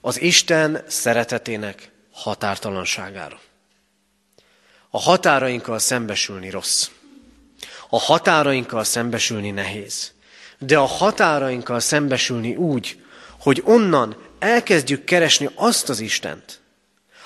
az 0.00 0.20
Isten 0.20 0.84
szeretetének 0.88 1.90
határtalanságára. 2.12 3.40
A 4.90 5.00
határainkkal 5.00 5.78
szembesülni 5.78 6.50
rossz. 6.50 6.88
A 7.88 7.98
határainkkal 7.98 8.84
szembesülni 8.84 9.50
nehéz. 9.50 10.12
De 10.62 10.78
a 10.78 10.84
határainkkal 10.84 11.80
szembesülni 11.80 12.56
úgy, 12.56 13.04
hogy 13.38 13.62
onnan 13.64 14.16
elkezdjük 14.38 15.04
keresni 15.04 15.48
azt 15.54 15.88
az 15.88 16.00
Istent, 16.00 16.60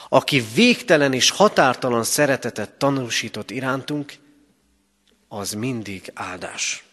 aki 0.08 0.44
végtelen 0.54 1.12
és 1.12 1.30
határtalan 1.30 2.04
szeretetet 2.04 2.70
tanúsított 2.70 3.50
irántunk, 3.50 4.12
az 5.28 5.52
mindig 5.52 6.10
áldás. 6.14 6.84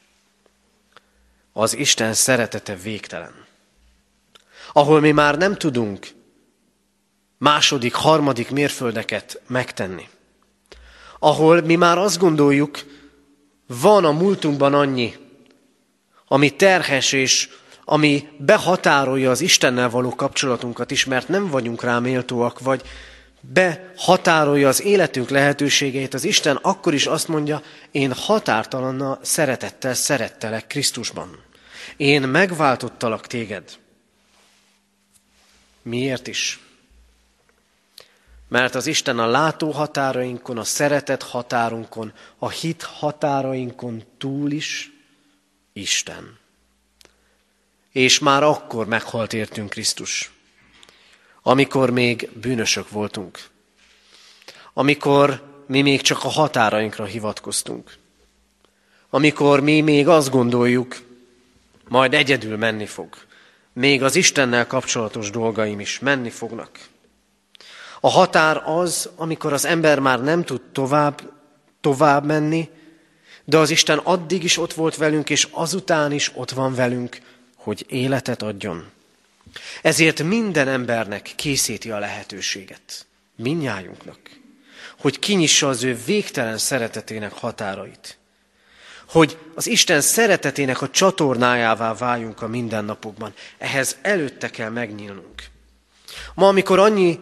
Az 1.53 1.75
Isten 1.75 2.13
szeretete 2.13 2.75
végtelen. 2.75 3.45
Ahol 4.73 4.99
mi 4.99 5.11
már 5.11 5.37
nem 5.37 5.55
tudunk 5.55 6.07
második, 7.37 7.93
harmadik 7.93 8.49
mérföldeket 8.49 9.41
megtenni. 9.47 10.09
Ahol 11.19 11.61
mi 11.61 11.75
már 11.75 11.97
azt 11.97 12.19
gondoljuk, 12.19 12.79
van 13.67 14.05
a 14.05 14.11
múltunkban 14.11 14.73
annyi, 14.73 15.15
ami 16.31 16.49
terhes 16.49 17.11
és 17.11 17.49
ami 17.85 18.27
behatárolja 18.37 19.29
az 19.29 19.41
Istennel 19.41 19.89
való 19.89 20.15
kapcsolatunkat 20.15 20.91
is, 20.91 21.05
mert 21.05 21.27
nem 21.27 21.47
vagyunk 21.47 21.83
rá 21.83 21.99
méltóak, 21.99 22.59
vagy 22.59 22.81
behatárolja 23.41 24.67
az 24.67 24.81
életünk 24.81 25.29
lehetőségeit, 25.29 26.13
az 26.13 26.23
Isten 26.23 26.55
akkor 26.55 26.93
is 26.93 27.05
azt 27.05 27.27
mondja, 27.27 27.61
én 27.91 28.13
határtalanna 28.13 29.19
szeretettel 29.21 29.93
szerettelek 29.93 30.67
Krisztusban. 30.67 31.43
Én 31.97 32.21
megváltottalak 32.21 33.27
téged. 33.27 33.77
Miért 35.81 36.27
is? 36.27 36.59
Mert 38.47 38.75
az 38.75 38.87
Isten 38.87 39.19
a 39.19 39.27
látó 39.27 39.71
határainkon, 39.71 40.57
a 40.57 40.63
szeretet 40.63 41.23
határunkon, 41.23 42.13
a 42.37 42.49
hit 42.49 42.81
határainkon 42.81 44.03
túl 44.17 44.51
is 44.51 44.91
Isten. 45.73 46.37
És 47.91 48.19
már 48.19 48.43
akkor 48.43 48.87
meghalt 48.87 49.33
értünk 49.33 49.69
Krisztus, 49.69 50.31
amikor 51.41 51.89
még 51.89 52.29
bűnösök 52.33 52.89
voltunk, 52.89 53.39
amikor 54.73 55.41
mi 55.67 55.81
még 55.81 56.01
csak 56.01 56.23
a 56.23 56.29
határainkra 56.29 57.05
hivatkoztunk, 57.05 57.97
amikor 59.09 59.59
mi 59.59 59.81
még 59.81 60.07
azt 60.07 60.29
gondoljuk, 60.29 60.95
majd 61.87 62.13
egyedül 62.13 62.57
menni 62.57 62.85
fog, 62.85 63.15
még 63.73 64.03
az 64.03 64.15
Istennel 64.15 64.67
kapcsolatos 64.67 65.29
dolgaim 65.29 65.79
is 65.79 65.99
menni 65.99 66.29
fognak. 66.29 66.79
A 67.99 68.09
határ 68.09 68.63
az, 68.65 69.09
amikor 69.15 69.53
az 69.53 69.65
ember 69.65 69.99
már 69.99 70.23
nem 70.23 70.43
tud 70.43 70.61
tovább, 70.61 71.21
tovább 71.81 72.25
menni, 72.25 72.69
de 73.45 73.57
az 73.57 73.69
Isten 73.69 73.97
addig 73.97 74.43
is 74.43 74.57
ott 74.57 74.73
volt 74.73 74.95
velünk, 74.95 75.29
és 75.29 75.47
azután 75.51 76.11
is 76.11 76.31
ott 76.33 76.51
van 76.51 76.75
velünk, 76.75 77.17
hogy 77.55 77.85
életet 77.87 78.41
adjon. 78.41 78.91
Ezért 79.81 80.23
minden 80.23 80.67
embernek 80.67 81.31
készíti 81.35 81.91
a 81.91 81.99
lehetőséget, 81.99 83.05
minnyájunknak, 83.35 84.19
hogy 84.99 85.19
kinyissa 85.19 85.69
az 85.69 85.83
ő 85.83 85.97
végtelen 86.05 86.57
szeretetének 86.57 87.31
határait. 87.31 88.17
Hogy 89.09 89.37
az 89.55 89.67
Isten 89.67 90.01
szeretetének 90.01 90.81
a 90.81 90.89
csatornájává 90.89 91.93
váljunk 91.93 92.41
a 92.41 92.47
mindennapokban. 92.47 93.33
Ehhez 93.57 93.97
előtte 94.01 94.49
kell 94.49 94.69
megnyílnunk. 94.69 95.43
Ma, 96.33 96.47
amikor 96.47 96.79
annyi 96.79 97.19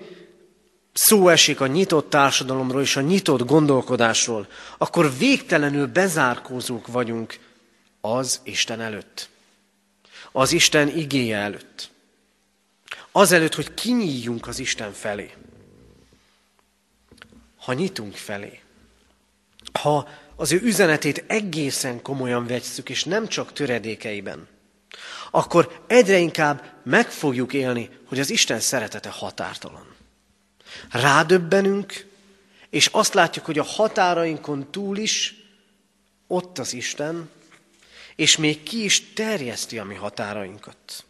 szó 0.93 1.29
esik 1.29 1.61
a 1.61 1.67
nyitott 1.67 2.09
társadalomról 2.09 2.81
és 2.81 2.95
a 2.95 3.01
nyitott 3.01 3.45
gondolkodásról, 3.45 4.47
akkor 4.77 5.17
végtelenül 5.17 5.87
bezárkózók 5.87 6.87
vagyunk 6.87 7.39
az 8.01 8.39
Isten 8.43 8.81
előtt. 8.81 9.29
Az 10.31 10.51
Isten 10.51 10.97
igéje 10.97 11.37
előtt. 11.37 11.89
Azelőtt, 13.11 13.55
hogy 13.55 13.73
kinyíljunk 13.73 14.47
az 14.47 14.59
Isten 14.59 14.93
felé. 14.93 15.33
Ha 17.57 17.73
nyitunk 17.73 18.15
felé, 18.15 18.61
ha 19.81 20.07
az 20.35 20.51
ő 20.51 20.61
üzenetét 20.61 21.23
egészen 21.27 22.01
komolyan 22.01 22.47
vesszük, 22.47 22.89
és 22.89 23.03
nem 23.03 23.27
csak 23.27 23.53
töredékeiben, 23.53 24.47
akkor 25.31 25.83
egyre 25.87 26.17
inkább 26.17 26.73
meg 26.83 27.11
fogjuk 27.11 27.53
élni, 27.53 27.89
hogy 28.05 28.19
az 28.19 28.29
Isten 28.29 28.59
szeretete 28.59 29.09
határtalan 29.09 29.97
rádöbbenünk, 30.91 32.05
és 32.69 32.89
azt 32.91 33.13
látjuk, 33.13 33.45
hogy 33.45 33.59
a 33.59 33.63
határainkon 33.63 34.71
túl 34.71 34.97
is 34.97 35.35
ott 36.27 36.59
az 36.59 36.73
Isten, 36.73 37.29
és 38.15 38.37
még 38.37 38.63
ki 38.63 38.83
is 38.83 39.13
terjeszti 39.13 39.79
a 39.79 39.83
mi 39.83 39.95
határainkat. 39.95 41.03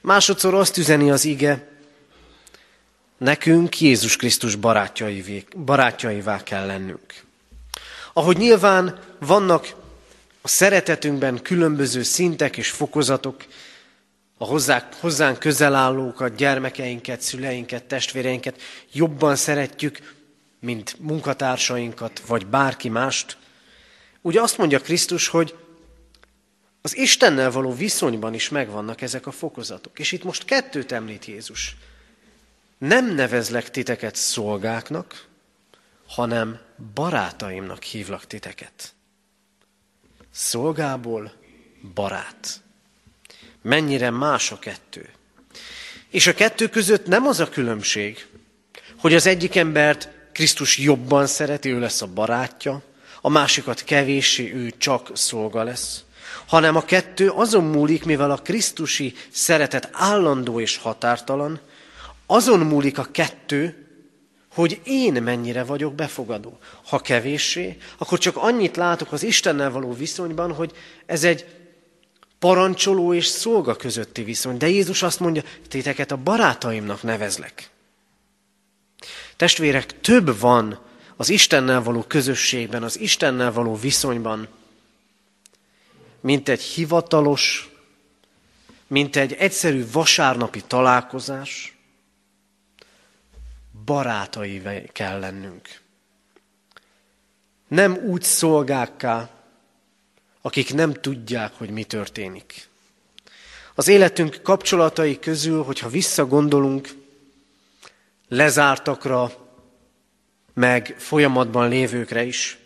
Másodszor 0.00 0.54
azt 0.54 0.76
üzeni 0.76 1.10
az 1.10 1.24
ige, 1.24 1.68
nekünk 3.18 3.80
Jézus 3.80 4.16
Krisztus 4.16 4.54
barátjaivá 5.56 6.42
kell 6.42 6.66
lennünk. 6.66 7.24
Ahogy 8.12 8.36
nyilván 8.36 8.98
vannak 9.18 9.74
a 10.40 10.48
szeretetünkben 10.48 11.42
különböző 11.42 12.02
szintek 12.02 12.56
és 12.56 12.70
fokozatok, 12.70 13.44
a 14.38 14.44
hozzá, 14.44 14.88
hozzánk 15.00 15.38
közel 15.38 15.74
állókat, 15.74 16.34
gyermekeinket, 16.34 17.20
szüleinket, 17.20 17.84
testvéreinket 17.84 18.60
jobban 18.92 19.36
szeretjük, 19.36 20.14
mint 20.60 20.96
munkatársainkat, 21.00 22.20
vagy 22.26 22.46
bárki 22.46 22.88
mást. 22.88 23.36
Ugye 24.20 24.40
azt 24.40 24.58
mondja 24.58 24.80
Krisztus, 24.80 25.28
hogy 25.28 25.56
az 26.82 26.96
Istennel 26.96 27.50
való 27.50 27.72
viszonyban 27.72 28.34
is 28.34 28.48
megvannak 28.48 29.00
ezek 29.00 29.26
a 29.26 29.30
fokozatok. 29.30 29.98
És 29.98 30.12
itt 30.12 30.24
most 30.24 30.44
kettőt 30.44 30.92
említ 30.92 31.24
Jézus. 31.24 31.76
Nem 32.78 33.14
nevezlek 33.14 33.70
titeket 33.70 34.14
szolgáknak, 34.14 35.26
hanem 36.06 36.60
barátaimnak 36.94 37.82
hívlak 37.82 38.26
titeket. 38.26 38.94
Szolgából 40.30 41.32
barát. 41.94 42.60
Mennyire 43.66 44.10
más 44.10 44.52
a 44.52 44.58
kettő. 44.58 45.08
És 46.10 46.26
a 46.26 46.34
kettő 46.34 46.68
között 46.68 47.06
nem 47.06 47.26
az 47.26 47.40
a 47.40 47.48
különbség, 47.48 48.26
hogy 48.98 49.14
az 49.14 49.26
egyik 49.26 49.56
embert 49.56 50.08
Krisztus 50.32 50.78
jobban 50.78 51.26
szereti, 51.26 51.68
ő 51.68 51.78
lesz 51.78 52.02
a 52.02 52.06
barátja, 52.06 52.82
a 53.20 53.28
másikat 53.28 53.84
kevéssé, 53.84 54.54
ő 54.54 54.72
csak 54.78 55.10
szolga 55.12 55.62
lesz, 55.62 56.04
hanem 56.46 56.76
a 56.76 56.84
kettő 56.84 57.28
azon 57.28 57.64
múlik, 57.64 58.04
mivel 58.04 58.30
a 58.30 58.36
Krisztusi 58.36 59.14
szeretet 59.30 59.88
állandó 59.92 60.60
és 60.60 60.76
határtalan, 60.76 61.60
azon 62.26 62.58
múlik 62.58 62.98
a 62.98 63.08
kettő, 63.10 63.86
hogy 64.54 64.80
én 64.84 65.22
mennyire 65.22 65.64
vagyok 65.64 65.94
befogadó. 65.94 66.58
Ha 66.84 66.98
kevéssé, 66.98 67.76
akkor 67.98 68.18
csak 68.18 68.36
annyit 68.36 68.76
látok 68.76 69.12
az 69.12 69.22
Istennel 69.22 69.70
való 69.70 69.92
viszonyban, 69.92 70.52
hogy 70.52 70.72
ez 71.06 71.24
egy 71.24 71.55
parancsoló 72.38 73.14
és 73.14 73.26
szolga 73.26 73.76
közötti 73.76 74.22
viszony. 74.22 74.56
De 74.56 74.68
Jézus 74.68 75.02
azt 75.02 75.20
mondja, 75.20 75.42
téteket 75.68 76.10
a 76.10 76.16
barátaimnak 76.16 77.02
nevezlek. 77.02 77.70
Testvérek, 79.36 80.00
több 80.00 80.38
van 80.38 80.80
az 81.16 81.28
Istennel 81.28 81.82
való 81.82 82.02
közösségben, 82.02 82.82
az 82.82 83.00
Istennel 83.00 83.52
való 83.52 83.74
viszonyban, 83.74 84.48
mint 86.20 86.48
egy 86.48 86.62
hivatalos, 86.62 87.70
mint 88.86 89.16
egy 89.16 89.32
egyszerű 89.32 89.86
vasárnapi 89.92 90.62
találkozás, 90.66 91.76
barátai 93.84 94.62
kell 94.92 95.18
lennünk. 95.18 95.80
Nem 97.68 97.96
úgy 97.96 98.22
szolgákká, 98.22 99.35
akik 100.46 100.74
nem 100.74 100.92
tudják, 100.92 101.52
hogy 101.54 101.70
mi 101.70 101.84
történik. 101.84 102.68
Az 103.74 103.88
életünk 103.88 104.40
kapcsolatai 104.42 105.18
közül, 105.18 105.62
hogyha 105.62 105.88
visszagondolunk, 105.88 106.88
lezártakra, 108.28 109.32
meg 110.54 110.94
folyamatban 110.98 111.68
lévőkre 111.68 112.22
is, 112.24 112.58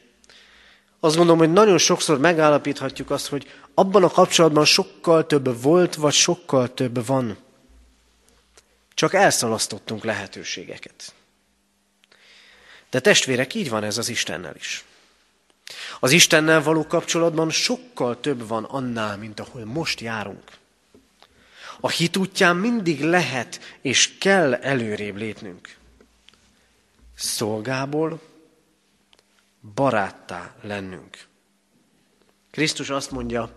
azt 1.01 1.17
gondolom, 1.17 1.39
hogy 1.39 1.53
nagyon 1.53 1.79
sokszor 1.79 2.19
megállapíthatjuk 2.19 3.11
azt, 3.11 3.27
hogy 3.27 3.53
abban 3.75 4.05
a 4.05 4.11
kapcsolatban 4.11 4.65
sokkal 4.65 5.27
több 5.27 5.63
volt, 5.63 5.95
vagy 5.95 6.13
sokkal 6.13 6.75
több 6.75 7.07
van. 7.07 7.39
Csak 8.95 9.15
elszalasztottunk 9.15 10.05
lehetőségeket. 10.05 11.15
De 12.91 13.01
testvérek, 13.01 13.55
így 13.55 13.71
van 13.71 13.85
ez 13.85 13.99
az 13.99 14.09
Istennel 14.09 14.55
is. 14.57 14.85
Az 16.01 16.11
Istennel 16.11 16.63
való 16.63 16.87
kapcsolatban 16.87 17.51
sokkal 17.51 18.21
több 18.21 18.49
van 18.49 18.65
annál, 18.65 19.17
mint 19.17 19.41
ahol 19.41 19.65
most 19.65 20.01
járunk. 20.01 20.59
A 21.81 21.89
hit 21.89 22.17
útján 22.17 22.57
mindig 22.57 23.05
lehet 23.05 23.79
és 23.81 24.19
kell 24.19 24.55
előrébb 24.55 25.17
lépnünk. 25.17 25.77
Szolgából 27.17 28.21
baráttá 29.75 30.55
lennünk. 30.63 31.27
Krisztus 32.51 32.91
azt 32.91 33.11
mondja, 33.11 33.51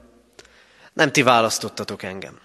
nem 0.93 1.11
ti 1.11 1.21
választottatok 1.21 2.03
engem. 2.03 2.39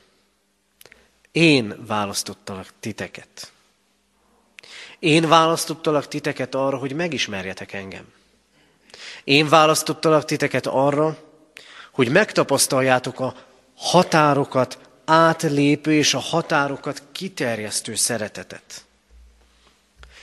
Én 1.33 1.85
választottalak 1.87 2.73
titeket. 2.81 3.53
Én 4.99 5.29
választottalak 5.29 6.09
titeket 6.09 6.55
arra, 6.55 6.77
hogy 6.77 6.93
megismerjetek 6.93 7.73
engem. 7.73 8.13
Én 9.25 9.49
választottalak 9.49 10.25
titeket 10.25 10.67
arra, 10.67 11.17
hogy 11.93 12.09
megtapasztaljátok 12.09 13.21
a 13.21 13.35
határokat 13.77 14.79
átlépő 15.05 15.93
és 15.93 16.15
a 16.15 16.19
határokat 16.19 17.03
kiterjesztő 17.13 17.95
szeretetet. 17.95 18.85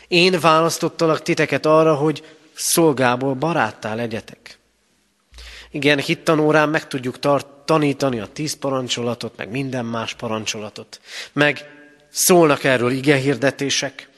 Én 0.07 0.39
választottalak 0.39 1.21
titeket 1.21 1.65
arra, 1.65 1.95
hogy 1.95 2.23
szolgából 2.53 3.33
baráttá 3.33 3.95
legyetek. 3.95 4.57
Igen, 5.71 5.99
hittanórán 5.99 6.69
meg 6.69 6.87
tudjuk 6.87 7.19
tart, 7.19 7.47
tanítani 7.47 8.19
a 8.19 8.27
tíz 8.27 8.53
parancsolatot, 8.53 9.37
meg 9.37 9.49
minden 9.49 9.85
más 9.85 10.13
parancsolatot. 10.13 11.01
Meg 11.33 11.69
szólnak 12.09 12.63
erről 12.63 12.91
igehirdetések. 12.91 14.09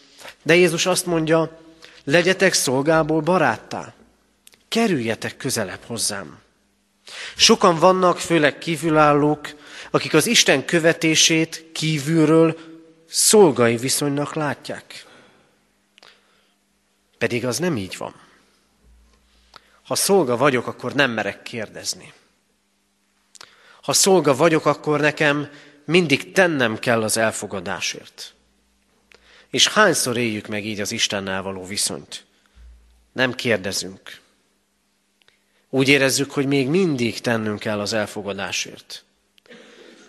De 0.44 0.56
Jézus 0.56 0.86
azt 0.86 1.06
mondja, 1.06 1.60
legyetek 2.04 2.54
szolgából 2.54 3.22
baráttá. 3.22 3.94
Kerüljetek 4.68 5.38
közelebb 5.38 5.84
hozzám. 5.84 6.40
Sokan 7.36 7.76
vannak, 7.80 8.20
főleg 8.20 8.58
kívülállók, 8.58 9.56
akik 9.92 10.14
az 10.14 10.28
Isten 10.28 10.66
követését 10.66 11.66
kívülről 11.74 12.58
szolgai 13.10 13.78
viszonynak 13.78 14.34
látják. 14.34 15.06
Pedig 17.18 17.46
az 17.46 17.58
nem 17.58 17.78
így 17.78 17.98
van. 17.98 18.16
Ha 19.84 19.96
szolga 19.96 20.38
vagyok, 20.38 20.68
akkor 20.68 20.94
nem 20.94 21.12
merek 21.12 21.44
kérdezni. 21.44 22.14
Ha 23.82 23.94
szolga 23.94 24.36
vagyok, 24.36 24.66
akkor 24.66 25.00
nekem 25.00 25.50
mindig 25.86 26.32
tennem 26.32 26.80
kell 26.80 27.04
az 27.04 27.18
elfogadásért. 27.18 28.34
És 29.50 29.68
hányszor 29.68 30.18
éljük 30.18 30.48
meg 30.48 30.66
így 30.66 30.80
az 30.80 30.92
Istennel 30.92 31.42
való 31.42 31.66
viszonyt? 31.66 32.26
Nem 33.12 33.34
kérdezünk. 33.34 34.20
Úgy 35.70 35.90
érezzük, 35.90 36.32
hogy 36.32 36.46
még 36.48 36.68
mindig 36.68 37.20
tennünk 37.20 37.60
kell 37.60 37.80
az 37.80 37.94
elfogadásért. 37.94 39.04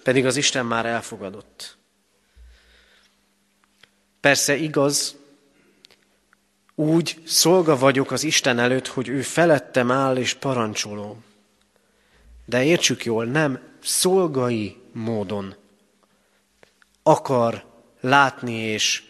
Pedig 0.02 0.26
az 0.26 0.36
Isten 0.36 0.66
már 0.66 0.86
elfogadott. 0.86 1.76
Persze 4.20 4.56
igaz, 4.56 5.16
úgy 6.74 7.22
szolga 7.26 7.78
vagyok 7.78 8.10
az 8.10 8.24
Isten 8.24 8.58
előtt, 8.58 8.86
hogy 8.86 9.08
ő 9.08 9.22
felettem 9.22 9.90
áll 9.90 10.16
és 10.16 10.34
parancsoló. 10.34 11.18
De 12.44 12.64
értsük 12.64 13.04
jól, 13.04 13.24
nem 13.24 13.60
szolgai 13.82 14.76
módon 14.92 15.54
akar 17.02 17.64
látni 18.00 18.54
és 18.54 19.02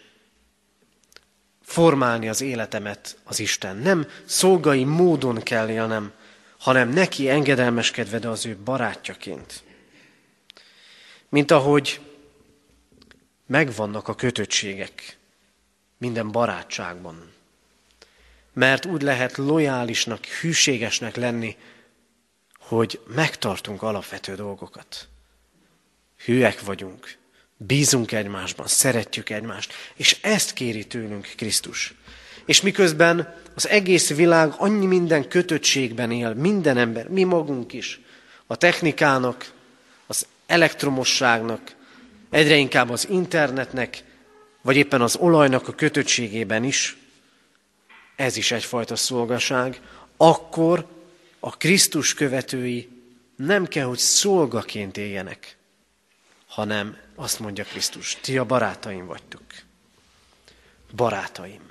formálni 1.62 2.28
az 2.28 2.40
életemet 2.40 3.18
az 3.24 3.38
Isten. 3.38 3.76
Nem 3.76 4.06
szolgai 4.24 4.84
módon 4.84 5.42
kell 5.42 5.68
élnem, 5.68 6.12
hanem 6.58 6.88
neki 6.88 7.28
engedelmeskedve, 7.28 8.18
de 8.18 8.28
az 8.28 8.46
ő 8.46 8.56
barátjaként. 8.56 9.62
Mint 11.28 11.50
ahogy 11.50 12.00
megvannak 13.46 14.08
a 14.08 14.14
kötöttségek 14.14 15.16
minden 15.98 16.30
barátságban. 16.30 17.32
Mert 18.52 18.86
úgy 18.86 19.02
lehet 19.02 19.36
lojálisnak, 19.36 20.24
hűségesnek 20.24 21.16
lenni, 21.16 21.56
hogy 22.58 23.00
megtartunk 23.06 23.82
alapvető 23.82 24.34
dolgokat. 24.34 25.08
Hűek 26.24 26.60
vagyunk, 26.60 27.16
bízunk 27.56 28.12
egymásban, 28.12 28.66
szeretjük 28.66 29.30
egymást, 29.30 29.72
és 29.94 30.18
ezt 30.22 30.52
kéri 30.52 30.86
tőlünk 30.86 31.32
Krisztus. 31.36 31.94
És 32.48 32.60
miközben 32.60 33.34
az 33.54 33.68
egész 33.68 34.14
világ 34.14 34.52
annyi 34.56 34.86
minden 34.86 35.28
kötöttségben 35.28 36.10
él, 36.10 36.34
minden 36.34 36.76
ember, 36.76 37.08
mi 37.08 37.24
magunk 37.24 37.72
is, 37.72 38.00
a 38.46 38.56
technikának, 38.56 39.52
az 40.06 40.26
elektromosságnak, 40.46 41.74
egyre 42.30 42.56
inkább 42.56 42.90
az 42.90 43.08
internetnek, 43.08 44.04
vagy 44.62 44.76
éppen 44.76 45.00
az 45.00 45.16
olajnak 45.16 45.68
a 45.68 45.72
kötöttségében 45.72 46.64
is, 46.64 46.96
ez 48.16 48.36
is 48.36 48.50
egyfajta 48.50 48.96
szolgaság, 48.96 49.80
akkor 50.16 50.86
a 51.40 51.56
Krisztus 51.56 52.14
követői 52.14 52.88
nem 53.36 53.66
kell, 53.66 53.84
hogy 53.84 53.98
szolgaként 53.98 54.96
éljenek, 54.96 55.56
hanem 56.46 56.96
azt 57.14 57.38
mondja 57.38 57.64
Krisztus, 57.64 58.16
ti 58.20 58.38
a 58.38 58.44
barátaim 58.44 59.06
vagytok. 59.06 59.42
Barátaim. 60.94 61.67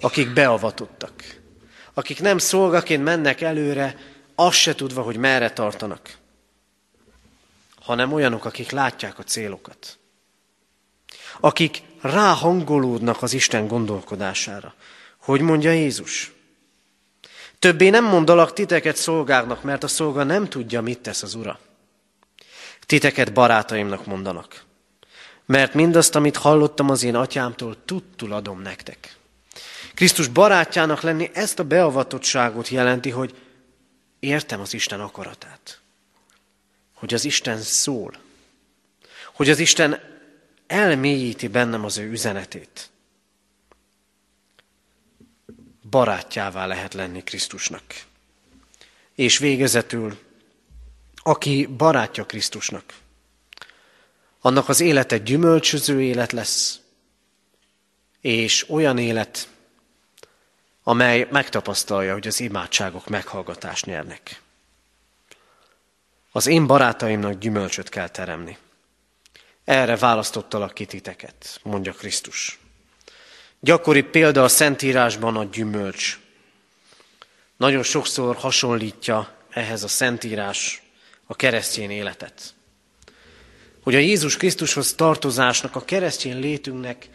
Akik 0.00 0.32
beavatottak. 0.32 1.40
Akik 1.94 2.20
nem 2.20 2.38
szolgaként 2.38 3.04
mennek 3.04 3.40
előre, 3.40 3.96
azt 4.34 4.58
se 4.58 4.74
tudva, 4.74 5.02
hogy 5.02 5.16
merre 5.16 5.50
tartanak, 5.52 6.16
hanem 7.80 8.12
olyanok, 8.12 8.44
akik 8.44 8.70
látják 8.70 9.18
a 9.18 9.22
célokat, 9.22 9.98
akik 11.40 11.82
ráhangolódnak 12.00 13.22
az 13.22 13.32
Isten 13.32 13.66
gondolkodására. 13.66 14.74
Hogy 15.16 15.40
mondja 15.40 15.70
Jézus? 15.70 16.32
Többé 17.58 17.88
nem 17.88 18.04
mondalak 18.04 18.52
titeket 18.52 18.96
szolgáknak, 18.96 19.62
mert 19.62 19.84
a 19.84 19.88
szolga 19.88 20.22
nem 20.22 20.48
tudja, 20.48 20.80
mit 20.80 20.98
tesz 20.98 21.22
az 21.22 21.34
ura. 21.34 21.58
Titeket 22.86 23.32
barátaimnak 23.32 24.06
mondanak, 24.06 24.64
mert 25.46 25.74
mindazt, 25.74 26.14
amit 26.14 26.36
hallottam 26.36 26.90
az 26.90 27.02
én 27.02 27.14
atyámtól, 27.14 27.76
tudtul 27.84 28.32
adom 28.32 28.60
nektek. 28.60 29.16
Krisztus 29.96 30.28
barátjának 30.28 31.00
lenni 31.00 31.30
ezt 31.32 31.58
a 31.58 31.64
beavatottságot 31.64 32.68
jelenti, 32.68 33.10
hogy 33.10 33.34
értem 34.18 34.60
az 34.60 34.74
Isten 34.74 35.00
akaratát. 35.00 35.80
Hogy 36.94 37.14
az 37.14 37.24
Isten 37.24 37.60
szól. 37.60 38.16
Hogy 39.34 39.50
az 39.50 39.58
Isten 39.58 40.00
elmélyíti 40.66 41.48
bennem 41.48 41.84
az 41.84 41.98
ő 41.98 42.10
üzenetét. 42.10 42.90
Barátjává 45.90 46.66
lehet 46.66 46.94
lenni 46.94 47.22
Krisztusnak. 47.22 47.84
És 49.14 49.38
végezetül, 49.38 50.18
aki 51.14 51.66
barátja 51.66 52.26
Krisztusnak, 52.26 52.94
annak 54.40 54.68
az 54.68 54.80
élete 54.80 55.18
gyümölcsöző 55.18 56.02
élet 56.02 56.32
lesz, 56.32 56.80
és 58.20 58.70
olyan 58.70 58.98
élet, 58.98 59.48
amely 60.88 61.26
megtapasztalja, 61.30 62.12
hogy 62.12 62.26
az 62.26 62.40
imádságok 62.40 63.08
meghallgatást 63.08 63.86
nyernek. 63.86 64.40
Az 66.32 66.46
én 66.46 66.66
barátaimnak 66.66 67.38
gyümölcsöt 67.38 67.88
kell 67.88 68.08
teremni. 68.08 68.56
Erre 69.64 69.96
választottalak 69.96 70.74
ki 70.74 70.84
titeket, 70.84 71.60
mondja 71.62 71.92
Krisztus. 71.92 72.58
Gyakori 73.60 74.02
példa 74.02 74.42
a 74.42 74.48
Szentírásban 74.48 75.36
a 75.36 75.44
gyümölcs. 75.44 76.18
Nagyon 77.56 77.82
sokszor 77.82 78.36
hasonlítja 78.36 79.36
ehhez 79.50 79.82
a 79.82 79.88
Szentírás 79.88 80.82
a 81.24 81.36
keresztény 81.36 81.90
életet. 81.90 82.54
Hogy 83.82 83.94
a 83.94 83.98
Jézus 83.98 84.36
Krisztushoz 84.36 84.94
tartozásnak, 84.94 85.76
a 85.76 85.84
keresztény 85.84 86.38
létünknek 86.40 87.08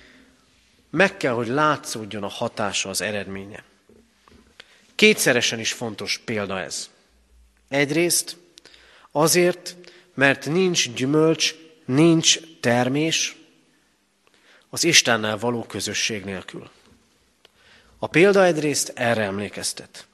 meg 0.92 1.18
kell, 1.18 1.34
hogy 1.34 1.48
látszódjon 1.48 2.24
a 2.24 2.28
hatása, 2.28 2.90
az 2.90 3.02
eredménye. 3.02 3.64
Kétszeresen 4.96 5.60
is 5.60 5.74
fontos 5.74 6.22
példa 6.26 6.60
ez. 6.60 6.90
Egyrészt 7.68 8.38
azért, 9.12 9.76
mert 10.14 10.46
nincs 10.46 10.94
gyümölcs, 10.94 11.56
nincs 11.86 12.40
termés 12.60 13.36
az 14.70 14.84
Istennel 14.84 15.38
való 15.38 15.64
közösség 15.64 16.24
nélkül. 16.24 16.70
A 18.00 18.08
példa 18.08 18.46
egyrészt 18.46 18.92
erre 18.96 19.24
emlékeztet. 19.24 20.08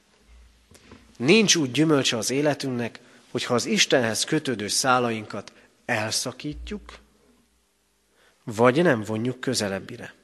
Nincs 1.16 1.54
úgy 1.54 1.70
gyümölcse 1.70 2.16
az 2.16 2.30
életünknek, 2.30 3.00
hogyha 3.30 3.54
az 3.54 3.66
Istenhez 3.66 4.24
kötődő 4.24 4.68
szálainkat 4.68 5.52
elszakítjuk, 5.84 6.98
vagy 8.44 8.82
nem 8.82 9.02
vonjuk 9.02 9.40
közelebbire. 9.40 10.14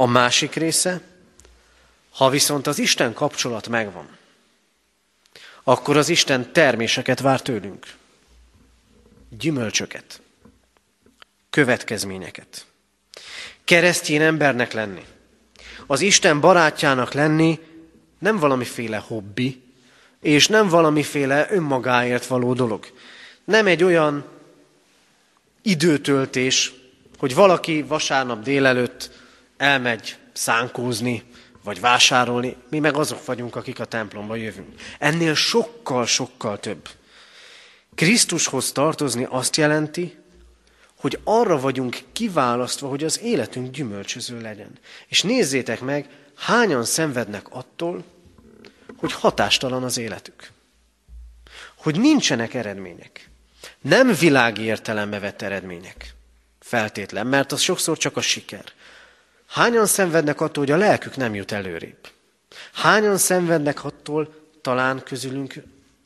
A 0.00 0.06
másik 0.06 0.54
része, 0.54 1.00
ha 2.10 2.28
viszont 2.28 2.66
az 2.66 2.78
Isten 2.78 3.12
kapcsolat 3.12 3.68
megvan, 3.68 4.08
akkor 5.62 5.96
az 5.96 6.08
Isten 6.08 6.52
terméseket 6.52 7.20
vár 7.20 7.42
tőlünk. 7.42 7.86
Gyümölcsöket, 9.38 10.20
következményeket. 11.50 12.66
Keresztjén 13.64 14.20
embernek 14.20 14.72
lenni, 14.72 15.04
az 15.86 16.00
Isten 16.00 16.40
barátjának 16.40 17.12
lenni 17.12 17.60
nem 18.18 18.38
valamiféle 18.38 18.96
hobbi, 18.96 19.62
és 20.20 20.46
nem 20.46 20.68
valamiféle 20.68 21.46
önmagáért 21.50 22.26
való 22.26 22.54
dolog. 22.54 22.92
Nem 23.44 23.66
egy 23.66 23.84
olyan 23.84 24.24
időtöltés, 25.62 26.72
hogy 27.18 27.34
valaki 27.34 27.82
vasárnap 27.82 28.42
délelőtt 28.42 29.17
elmegy 29.58 30.16
szánkózni, 30.32 31.22
vagy 31.62 31.80
vásárolni, 31.80 32.56
mi 32.70 32.78
meg 32.78 32.96
azok 32.96 33.24
vagyunk, 33.24 33.56
akik 33.56 33.80
a 33.80 33.84
templomba 33.84 34.34
jövünk. 34.34 34.80
Ennél 34.98 35.34
sokkal-sokkal 35.34 36.60
több. 36.60 36.88
Krisztushoz 37.94 38.72
tartozni 38.72 39.26
azt 39.30 39.56
jelenti, 39.56 40.16
hogy 41.00 41.18
arra 41.24 41.60
vagyunk 41.60 41.98
kiválasztva, 42.12 42.88
hogy 42.88 43.04
az 43.04 43.20
életünk 43.20 43.70
gyümölcsöző 43.70 44.40
legyen. 44.40 44.70
És 45.06 45.22
nézzétek 45.22 45.80
meg, 45.80 46.08
hányan 46.36 46.84
szenvednek 46.84 47.46
attól, 47.50 48.04
hogy 48.96 49.12
hatástalan 49.12 49.84
az 49.84 49.98
életük. 49.98 50.50
Hogy 51.74 52.00
nincsenek 52.00 52.54
eredmények. 52.54 53.28
Nem 53.80 54.14
világi 54.14 54.62
értelembe 54.62 55.18
vett 55.18 55.42
eredmények. 55.42 56.14
Feltétlen, 56.60 57.26
mert 57.26 57.52
az 57.52 57.60
sokszor 57.60 57.98
csak 57.98 58.16
a 58.16 58.20
siker. 58.20 58.64
Hányan 59.48 59.86
szenvednek 59.86 60.40
attól, 60.40 60.64
hogy 60.64 60.72
a 60.72 60.76
lelkük 60.76 61.16
nem 61.16 61.34
jut 61.34 61.52
előrébb? 61.52 62.08
Hányan 62.72 63.16
szenvednek 63.16 63.84
attól, 63.84 64.34
talán 64.60 65.02
közülünk, 65.02 65.54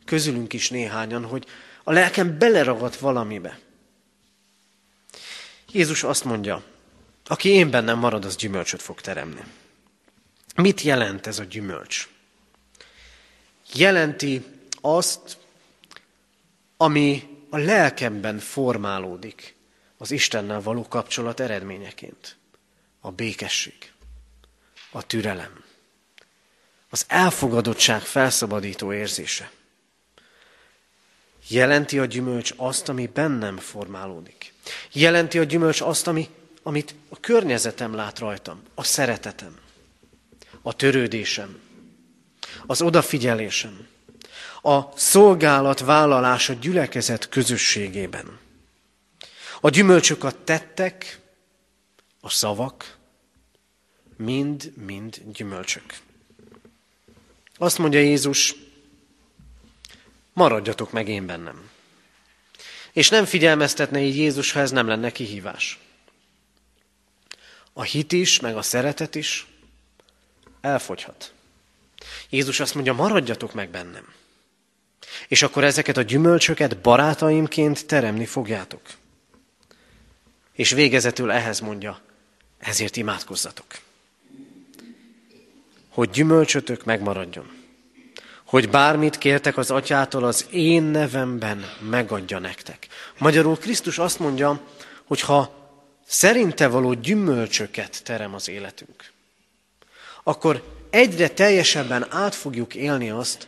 közülünk 0.05 0.53
is 0.53 0.71
néhányan, 0.71 1.25
hogy 1.25 1.47
a 1.85 1.93
lelkem 1.93 2.39
beleragadt 2.39 2.97
valamibe. 2.97 3.59
Jézus 5.73 6.03
azt 6.03 6.25
mondja, 6.25 6.63
aki 7.27 7.49
én 7.49 7.71
bennem 7.71 7.99
marad, 7.99 8.25
az 8.25 8.37
gyümölcsöt 8.37 8.83
fog 8.83 9.01
teremni. 9.01 9.43
Mit 10.57 10.81
jelent 10.81 11.27
ez 11.27 11.39
a 11.39 11.45
gyümölcs? 11.45 12.09
Jelenti 13.73 14.45
azt, 14.81 15.37
ami 16.77 17.29
a 17.51 17.57
lelkemben 17.57 18.39
formálódik 18.39 19.55
az 19.97 20.11
Istennel 20.11 20.61
való 20.61 20.89
kapcsolat 20.89 21.41
eredményeként 21.41 22.37
a 23.05 23.11
békesség, 23.11 23.93
a 24.91 25.07
türelem, 25.07 25.65
az 26.91 27.05
elfogadottság 27.09 28.01
felszabadító 28.01 28.93
érzése. 28.93 29.51
Jelenti 31.49 31.99
a 31.99 32.05
gyümölcs 32.05 32.53
azt, 32.57 32.89
ami 32.89 33.07
bennem 33.07 33.57
formálódik. 33.57 34.53
Jelenti 34.93 35.39
a 35.39 35.45
gyümölcs 35.45 35.81
azt, 35.81 36.07
ami, 36.07 36.29
amit 36.63 36.95
a 37.09 37.21
környezetem 37.21 37.95
lát 37.95 38.19
rajtam, 38.19 38.63
a 38.75 38.85
szeretetem, 38.85 39.59
a 40.63 40.73
törődésem, 40.73 41.61
az 42.67 42.83
odafigyelésem, 42.83 43.87
a 44.63 44.99
szolgálat 44.99 45.81
vállalása 45.81 46.53
gyülekezet 46.53 47.29
közösségében. 47.29 48.39
A 49.61 49.69
gyümölcsöket 49.69 50.37
tettek, 50.37 51.21
a 52.21 52.29
szavak 52.29 52.97
mind-mind 54.25 55.23
gyümölcsök. 55.33 55.97
Azt 57.57 57.79
mondja 57.79 58.01
Jézus, 58.01 58.55
maradjatok 60.33 60.93
meg 60.93 61.09
én 61.09 61.27
bennem. 61.27 61.71
És 62.93 63.09
nem 63.09 63.25
figyelmeztetne 63.25 64.01
így 64.01 64.17
Jézus, 64.17 64.53
ha 64.53 64.61
ez 64.61 64.71
nem 64.71 64.87
lenne 64.87 65.13
kihívás. 65.13 65.79
A 67.73 67.83
hit 67.83 68.13
is, 68.13 68.41
meg 68.41 68.57
a 68.57 68.63
szeretet 68.63 69.15
is 69.15 69.47
elfogyhat. 70.61 71.33
Jézus 72.29 72.61
azt 72.61 72.75
mondja, 72.75 72.93
maradjatok 72.93 73.55
meg 73.55 73.71
bennem. 73.71 74.13
És 75.29 75.43
akkor 75.43 75.65
ezeket 75.65 75.97
a 75.97 76.03
gyümölcsöket 76.03 76.79
barátaimként 76.79 77.87
teremni 77.87 78.27
fogjátok. 78.27 78.81
És 80.53 80.71
végezetül 80.71 81.31
ehhez 81.31 81.61
mondja, 81.61 82.01
ezért 82.59 82.97
imádkozzatok. 82.97 83.67
Hogy 85.93 86.11
gyümölcsötök 86.11 86.85
megmaradjon. 86.85 87.51
Hogy 88.45 88.69
bármit 88.71 89.19
kértek 89.19 89.57
az 89.57 89.71
atyától 89.71 90.25
az 90.25 90.47
én 90.51 90.83
nevemben 90.83 91.65
megadja 91.91 92.39
nektek. 92.39 92.87
Magyarul 93.19 93.59
Krisztus 93.59 93.99
azt 93.99 94.19
mondja, 94.19 94.61
hogy 95.05 95.21
ha 95.21 95.71
szerinte 96.07 96.69
való 96.69 96.93
gyümölcsöket 96.93 98.03
terem 98.05 98.35
az 98.35 98.49
életünk, 98.49 99.11
akkor 100.23 100.63
egyre 100.91 101.29
teljesebben 101.29 102.07
át 102.11 102.35
fogjuk 102.35 102.75
élni 102.75 103.11
azt, 103.11 103.47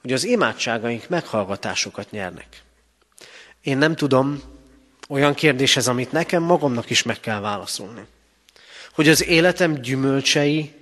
hogy 0.00 0.12
az 0.12 0.24
imádságaink 0.24 1.08
meghallgatásokat 1.08 2.10
nyernek. 2.10 2.62
Én 3.62 3.78
nem 3.78 3.94
tudom, 3.94 4.42
olyan 5.08 5.34
kérdéshez, 5.34 5.88
amit 5.88 6.12
nekem 6.12 6.42
magamnak 6.42 6.90
is 6.90 7.02
meg 7.02 7.20
kell 7.20 7.40
válaszolni 7.40 8.06
hogy 8.92 9.08
az 9.08 9.24
életem 9.24 9.74
gyümölcsei 9.74 10.72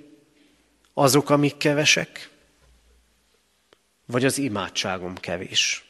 azok, 1.01 1.31
amik 1.31 1.57
kevesek, 1.57 2.31
vagy 4.07 4.25
az 4.25 4.39
imádságom 4.39 5.15
kevés? 5.17 5.85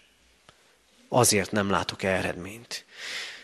Azért 1.09 1.51
nem 1.51 1.71
látok 1.71 2.03
eredményt. 2.03 2.85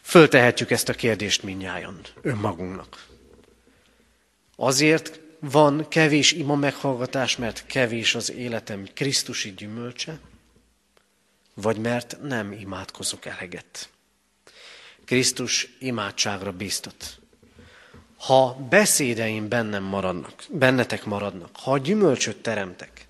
Föltehetjük 0.03 0.71
ezt 0.71 0.89
a 0.89 0.95
kérdést 0.95 1.43
minnyáján 1.43 2.01
önmagunknak. 2.23 3.07
Azért 4.57 5.21
van 5.39 5.89
kevés 5.89 6.33
ima 6.33 6.55
meghallgatás, 6.55 7.37
mert 7.37 7.67
kevés 7.67 8.14
az 8.14 8.33
életem 8.33 8.87
Krisztusi 8.95 9.55
gyümölcse, 9.55 10.19
vagy 11.55 11.79
mert 11.79 12.23
nem 12.23 12.53
imádkozok 12.53 13.25
eleget. 13.27 13.89
Krisztus 15.05 15.69
imádságra 15.79 16.53
bíztat. 16.53 17.19
Ha 18.27 18.55
beszédeim 18.68 19.49
bennem 19.49 19.83
maradnak, 19.83 20.45
bennetek 20.49 21.05
maradnak, 21.05 21.51
ha 21.53 21.79
gyümölcsöt 21.79 22.37
teremtek, 22.37 23.07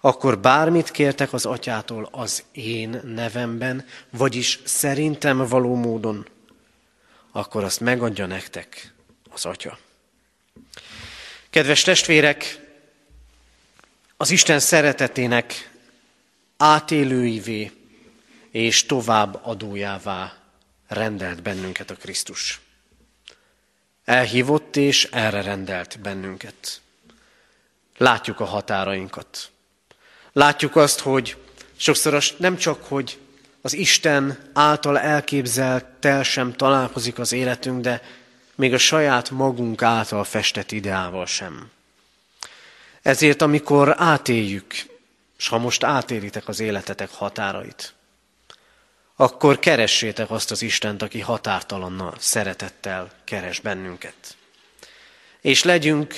akkor 0.00 0.38
bármit 0.38 0.90
kértek 0.90 1.32
az 1.32 1.46
atyától 1.46 2.08
az 2.12 2.44
én 2.52 3.00
nevemben, 3.04 3.86
vagyis 4.10 4.60
szerintem 4.64 5.46
való 5.46 5.74
módon, 5.74 6.28
akkor 7.32 7.64
azt 7.64 7.80
megadja 7.80 8.26
nektek 8.26 8.94
az 9.30 9.44
atya. 9.44 9.78
Kedves 11.50 11.82
testvérek, 11.82 12.66
az 14.16 14.30
Isten 14.30 14.60
szeretetének 14.60 15.70
átélőivé 16.56 17.72
és 18.50 18.86
tovább 18.86 19.40
adójává 19.42 20.36
rendelt 20.86 21.42
bennünket 21.42 21.90
a 21.90 21.94
Krisztus. 21.94 22.60
Elhívott 24.08 24.76
és 24.76 25.04
erre 25.04 25.42
rendelt 25.42 25.98
bennünket. 26.00 26.80
Látjuk 27.96 28.40
a 28.40 28.44
határainkat. 28.44 29.50
Látjuk 30.32 30.76
azt, 30.76 31.00
hogy 31.00 31.36
sokszor 31.76 32.22
nem 32.36 32.56
csak, 32.56 32.84
hogy 32.84 33.18
az 33.60 33.72
Isten 33.72 34.50
által 34.52 34.98
elképzeltel 34.98 36.22
sem 36.22 36.52
találkozik 36.52 37.18
az 37.18 37.32
életünk, 37.32 37.80
de 37.80 38.02
még 38.54 38.74
a 38.74 38.78
saját 38.78 39.30
magunk 39.30 39.82
által 39.82 40.24
festett 40.24 40.72
ideával 40.72 41.26
sem. 41.26 41.70
Ezért, 43.02 43.42
amikor 43.42 43.94
átéljük, 43.96 44.74
és 45.38 45.48
ha 45.48 45.58
most 45.58 45.84
átélitek 45.84 46.48
az 46.48 46.60
életetek 46.60 47.10
határait, 47.10 47.94
akkor 49.20 49.58
keressétek 49.58 50.30
azt 50.30 50.50
az 50.50 50.62
Istent, 50.62 51.02
aki 51.02 51.20
határtalannal, 51.20 52.14
szeretettel 52.18 53.12
keres 53.24 53.60
bennünket. 53.60 54.36
És 55.40 55.62
legyünk 55.62 56.14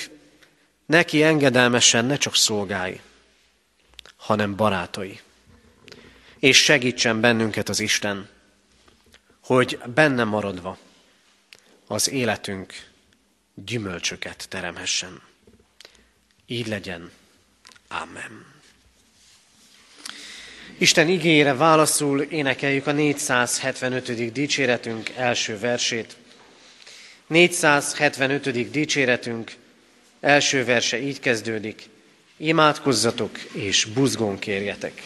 neki 0.85 1.23
engedelmesen 1.23 2.05
ne 2.05 2.17
csak 2.17 2.35
szolgái, 2.35 3.01
hanem 4.15 4.55
barátai. 4.55 5.19
És 6.39 6.63
segítsen 6.63 7.19
bennünket 7.21 7.69
az 7.69 7.79
Isten, 7.79 8.29
hogy 9.43 9.79
benne 9.93 10.23
maradva 10.23 10.77
az 11.87 12.09
életünk 12.09 12.73
gyümölcsöket 13.53 14.45
teremhessen. 14.49 15.21
Így 16.45 16.67
legyen. 16.67 17.11
Amen. 17.87 18.50
Isten 20.81 21.09
igényére 21.09 21.53
válaszul 21.53 22.21
énekeljük 22.21 22.87
a 22.87 22.91
475. 22.91 24.31
dicséretünk 24.31 25.09
első 25.09 25.59
versét. 25.59 26.15
475. 27.27 28.71
dicséretünk 28.71 29.51
első 30.19 30.65
verse 30.65 31.01
így 31.01 31.19
kezdődik. 31.19 31.89
Imádkozzatok 32.37 33.39
és 33.53 33.85
buzgón 33.85 34.39
kérjetek. 34.39 35.01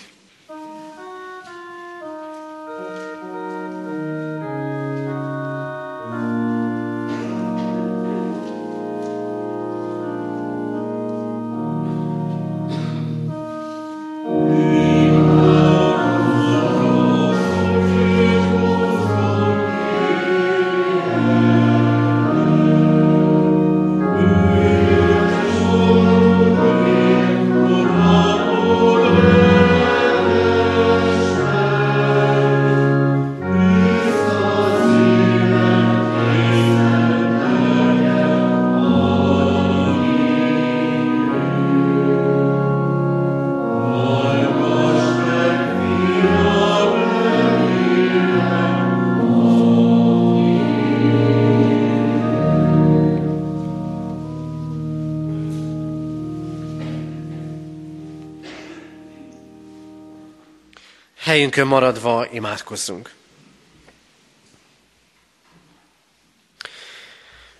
Helyünkön 61.45 61.73
maradva 61.73 62.27
imádkozzunk. 62.31 63.13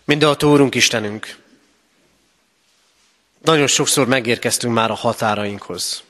Mindenható 0.04 0.52
Úrunk 0.52 0.76
Istenünk, 0.76 1.38
nagyon 3.42 3.68
sokszor 3.68 4.08
megérkeztünk 4.08 4.74
már 4.74 4.92
a 4.92 4.94
határainkhoz, 4.94 6.04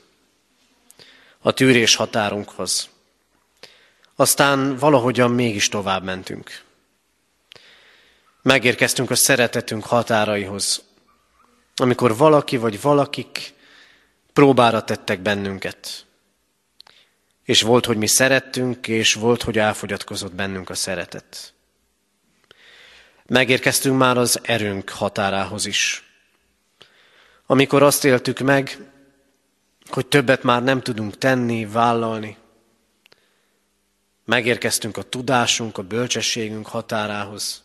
a 1.38 1.52
tűrés 1.52 1.94
határunkhoz. 1.94 2.88
Aztán 4.14 4.76
valahogyan 4.76 5.30
mégis 5.30 5.68
tovább 5.68 6.04
mentünk. 6.04 6.62
Megérkeztünk 8.42 9.10
a 9.10 9.14
szeretetünk 9.14 9.84
határaihoz, 9.84 10.82
amikor 11.74 12.16
valaki 12.16 12.56
vagy 12.56 12.80
valakik 12.80 13.54
próbára 14.32 14.84
tettek 14.84 15.20
bennünket. 15.20 16.05
És 17.46 17.62
volt, 17.62 17.86
hogy 17.86 17.96
mi 17.96 18.06
szerettünk, 18.06 18.88
és 18.88 19.14
volt, 19.14 19.42
hogy 19.42 19.58
elfogyatkozott 19.58 20.34
bennünk 20.34 20.70
a 20.70 20.74
szeretet. 20.74 21.54
Megérkeztünk 23.26 23.98
már 23.98 24.18
az 24.18 24.40
erőnk 24.42 24.88
határához 24.88 25.66
is. 25.66 26.04
Amikor 27.46 27.82
azt 27.82 28.04
éltük 28.04 28.38
meg, 28.38 28.78
hogy 29.88 30.06
többet 30.06 30.42
már 30.42 30.62
nem 30.62 30.80
tudunk 30.80 31.18
tenni, 31.18 31.66
vállalni. 31.66 32.36
Megérkeztünk 34.24 34.96
a 34.96 35.02
tudásunk, 35.02 35.78
a 35.78 35.82
bölcsességünk 35.82 36.66
határához, 36.66 37.64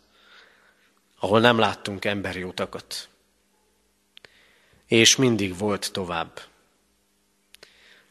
ahol 1.19 1.39
nem 1.39 1.59
láttunk 1.59 2.05
emberi 2.05 2.43
utakat. 2.43 3.09
És 4.87 5.15
mindig 5.15 5.57
volt 5.57 5.91
tovább. 5.91 6.50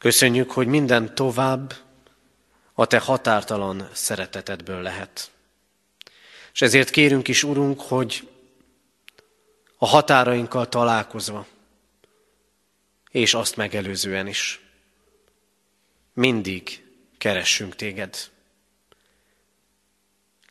Köszönjük, 0.01 0.51
hogy 0.51 0.67
minden 0.67 1.15
tovább 1.15 1.75
a 2.73 2.87
te 2.87 2.99
határtalan 2.99 3.89
szeretetedből 3.93 4.83
lehet. 4.83 5.31
És 6.53 6.63
ezért 6.63 6.91
kérünk 6.91 7.29
is, 7.29 7.43
Urunk, 7.43 7.81
hogy 7.81 8.29
a 9.77 9.87
határainkkal 9.87 10.69
találkozva, 10.69 11.47
és 13.11 13.35
azt 13.35 13.57
megelőzően 13.57 14.27
is, 14.27 14.61
mindig 16.13 16.85
keressünk 17.19 17.77
téged. 17.77 18.17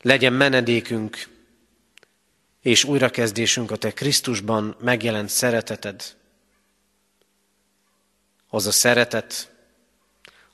Legyen 0.00 0.32
menedékünk 0.32 1.28
és 2.60 2.84
újrakezdésünk 2.84 3.70
a 3.70 3.76
te 3.76 3.92
Krisztusban 3.92 4.76
megjelent 4.80 5.28
szereteted, 5.28 6.18
az 8.50 8.66
a 8.66 8.72
szeretet, 8.72 9.50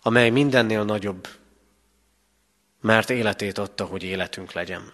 amely 0.03 0.30
mindennél 0.30 0.84
nagyobb, 0.84 1.28
mert 2.80 3.11
életét 3.11 3.59
adta, 3.59 3.84
hogy 3.84 4.03
életünk 4.03 4.53
legyen. 4.53 4.92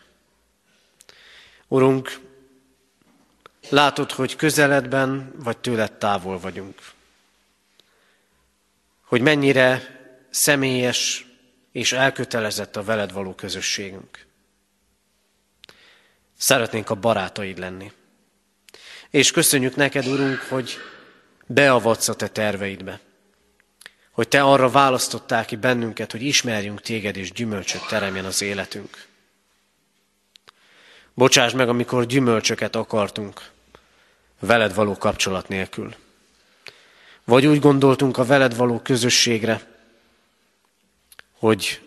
Urunk, 1.69 2.21
látod, 3.69 4.11
hogy 4.11 4.37
közeledben 4.37 5.33
vagy 5.37 5.59
tőled 5.59 5.93
távol 5.93 6.39
vagyunk. 6.39 6.81
Hogy 9.05 9.21
mennyire 9.21 10.01
személyes 10.31 11.27
és 11.73 11.93
elkötelezett 11.93 12.77
a 12.77 12.83
veled 12.83 13.13
való 13.13 13.35
közösségünk. 13.35 14.27
Szeretnénk 16.37 16.91
a 16.91 16.95
barátaid 16.95 17.59
lenni. 17.59 17.93
És 19.11 19.31
köszönjük 19.31 19.77
neked, 19.77 20.07
Urunk, 20.07 20.41
hogy 20.41 20.79
beavatsz 21.47 22.09
a 22.09 22.15
te 22.15 22.29
terveidbe. 22.29 23.01
hogy 24.11 24.29
Te 24.29 24.43
arra 24.43 24.71
választottál 24.71 25.45
ki 25.45 25.57
bennünket, 25.57 26.13
hogy 26.13 26.23
ismerjünk 26.23 26.81
Téged 26.81 27.17
és 27.17 27.33
gyümölcsöt 27.33 27.87
teremjen 27.89 28.25
az 28.25 28.43
életünk. 28.43 29.07
Bocsáss 31.15 31.53
meg, 31.53 31.69
amikor 31.69 32.07
gyümölcsöket 32.07 32.77
akartunk, 32.77 33.51
veled 34.39 34.75
való 34.75 34.97
kapcsolat 34.97 35.49
nélkül. 35.49 35.95
Vagy 37.25 37.47
úgy 37.47 37.61
gondoltunk 37.61 38.19
a 38.19 38.25
veled 38.25 38.57
való 38.57 38.81
közösségre, 38.81 39.71
hogy 41.39 41.81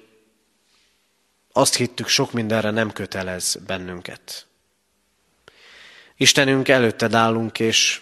azt 1.51 1.75
hittük, 1.75 2.07
sok 2.07 2.31
mindenre 2.31 2.69
nem 2.71 2.91
kötelez 2.91 3.57
bennünket. 3.65 4.45
Istenünk, 6.17 6.67
előtted 6.67 7.13
állunk, 7.13 7.59
és 7.59 8.01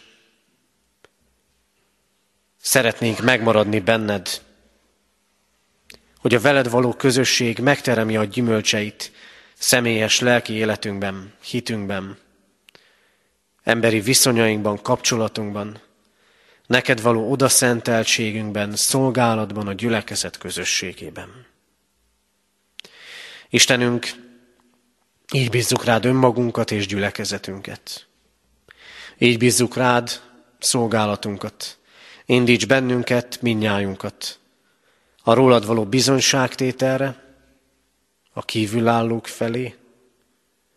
szeretnénk 2.64 3.20
megmaradni 3.20 3.80
benned, 3.80 4.42
hogy 6.18 6.34
a 6.34 6.40
veled 6.40 6.70
való 6.70 6.94
közösség 6.94 7.60
megteremje 7.60 8.20
a 8.20 8.24
gyümölcseit 8.24 9.12
személyes 9.54 10.20
lelki 10.20 10.54
életünkben, 10.54 11.34
hitünkben, 11.42 12.18
emberi 13.64 14.00
viszonyainkban, 14.00 14.82
kapcsolatunkban, 14.82 15.82
neked 16.68 17.02
való 17.02 17.32
odaszenteltségünkben, 17.32 18.76
szolgálatban, 18.76 19.68
a 19.68 19.74
gyülekezet 19.74 20.38
közösségében. 20.38 21.46
Istenünk, 23.50 24.08
így 25.32 25.50
bízzuk 25.50 25.84
rád 25.84 26.06
önmagunkat 26.06 26.72
és 26.72 26.88
gyülekezetünket. 26.88 28.08
Így 29.18 29.38
bízzuk 29.38 29.76
rád 29.76 30.22
szolgálatunkat. 30.60 31.78
Indíts 32.34 32.68
bennünket, 32.68 33.42
minnyájunkat. 33.42 34.40
A 35.24 35.34
rólad 35.34 35.66
való 35.66 35.86
bizonyságtételre, 35.86 37.36
a 38.32 38.46
kívülállók 38.46 39.28
felé, 39.28 39.76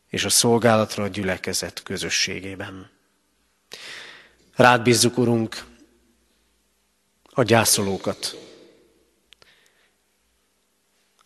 és 0.09 0.25
a 0.25 0.29
szolgálatra 0.29 1.05
a 1.05 1.09
gyülekezet 1.09 1.83
közösségében. 1.83 2.91
Rád 4.55 4.83
bízzuk, 4.83 5.19
Urunk, 5.19 5.65
a 7.25 7.43
gyászolókat, 7.43 8.37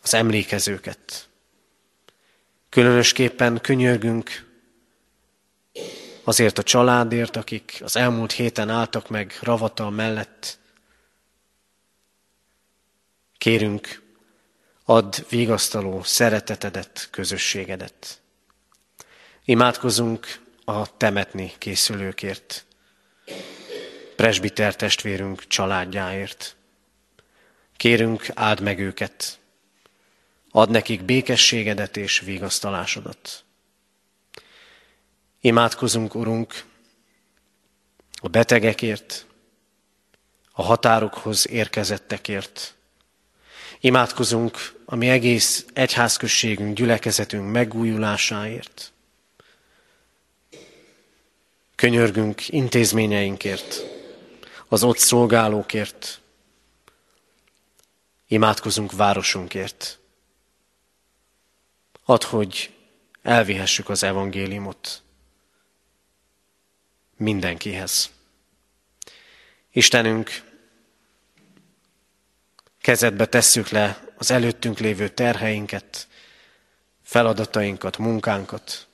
az 0.01 0.13
emlékezőket. 0.13 1.29
Különösképpen 2.69 3.61
könyörgünk 3.61 4.50
azért 6.23 6.57
a 6.57 6.63
családért, 6.63 7.35
akik 7.35 7.79
az 7.83 7.95
elmúlt 7.95 8.31
héten 8.31 8.69
álltak 8.69 9.09
meg 9.09 9.37
ravata 9.41 9.89
mellett. 9.89 10.59
Kérünk, 13.37 14.01
add 14.85 15.15
vigasztaló 15.29 16.03
szeretetedet, 16.03 17.07
közösségedet. 17.11 18.21
Imádkozunk 19.45 20.39
a 20.65 20.97
temetni 20.97 21.53
készülőkért, 21.57 22.65
presbiter 24.15 24.75
testvérünk 24.75 25.47
családjáért. 25.47 26.55
Kérünk, 27.77 28.25
áld 28.33 28.61
meg 28.61 28.79
őket, 28.79 29.39
Ad 30.51 30.69
nekik 30.69 31.03
békességedet 31.03 31.97
és 31.97 32.19
vigasztalásodat. 32.19 33.43
Imádkozunk, 35.43 36.15
Urunk, 36.15 36.63
a 38.21 38.27
betegekért, 38.27 39.25
a 40.51 40.61
határokhoz 40.63 41.47
érkezettekért. 41.47 42.75
Imádkozunk 43.79 44.81
a 44.85 44.95
mi 44.95 45.09
egész 45.09 45.65
egyházközségünk, 45.73 46.75
gyülekezetünk 46.75 47.51
megújulásáért. 47.51 48.91
Könyörgünk 51.75 52.47
intézményeinkért, 52.47 53.83
az 54.67 54.83
ott 54.83 54.97
szolgálókért. 54.97 56.21
Imádkozunk 58.27 58.91
városunkért. 58.91 59.99
Add, 62.05 62.25
hogy 62.25 62.73
elvihessük 63.21 63.89
az 63.89 64.03
evangéliumot 64.03 65.00
mindenkihez. 67.21 68.09
Istenünk, 69.71 70.41
kezedbe 72.81 73.25
tesszük 73.25 73.69
le 73.69 74.03
az 74.17 74.31
előttünk 74.31 74.79
lévő 74.79 75.09
terheinket, 75.09 76.07
feladatainkat, 77.03 77.97
munkánkat. 77.97 78.87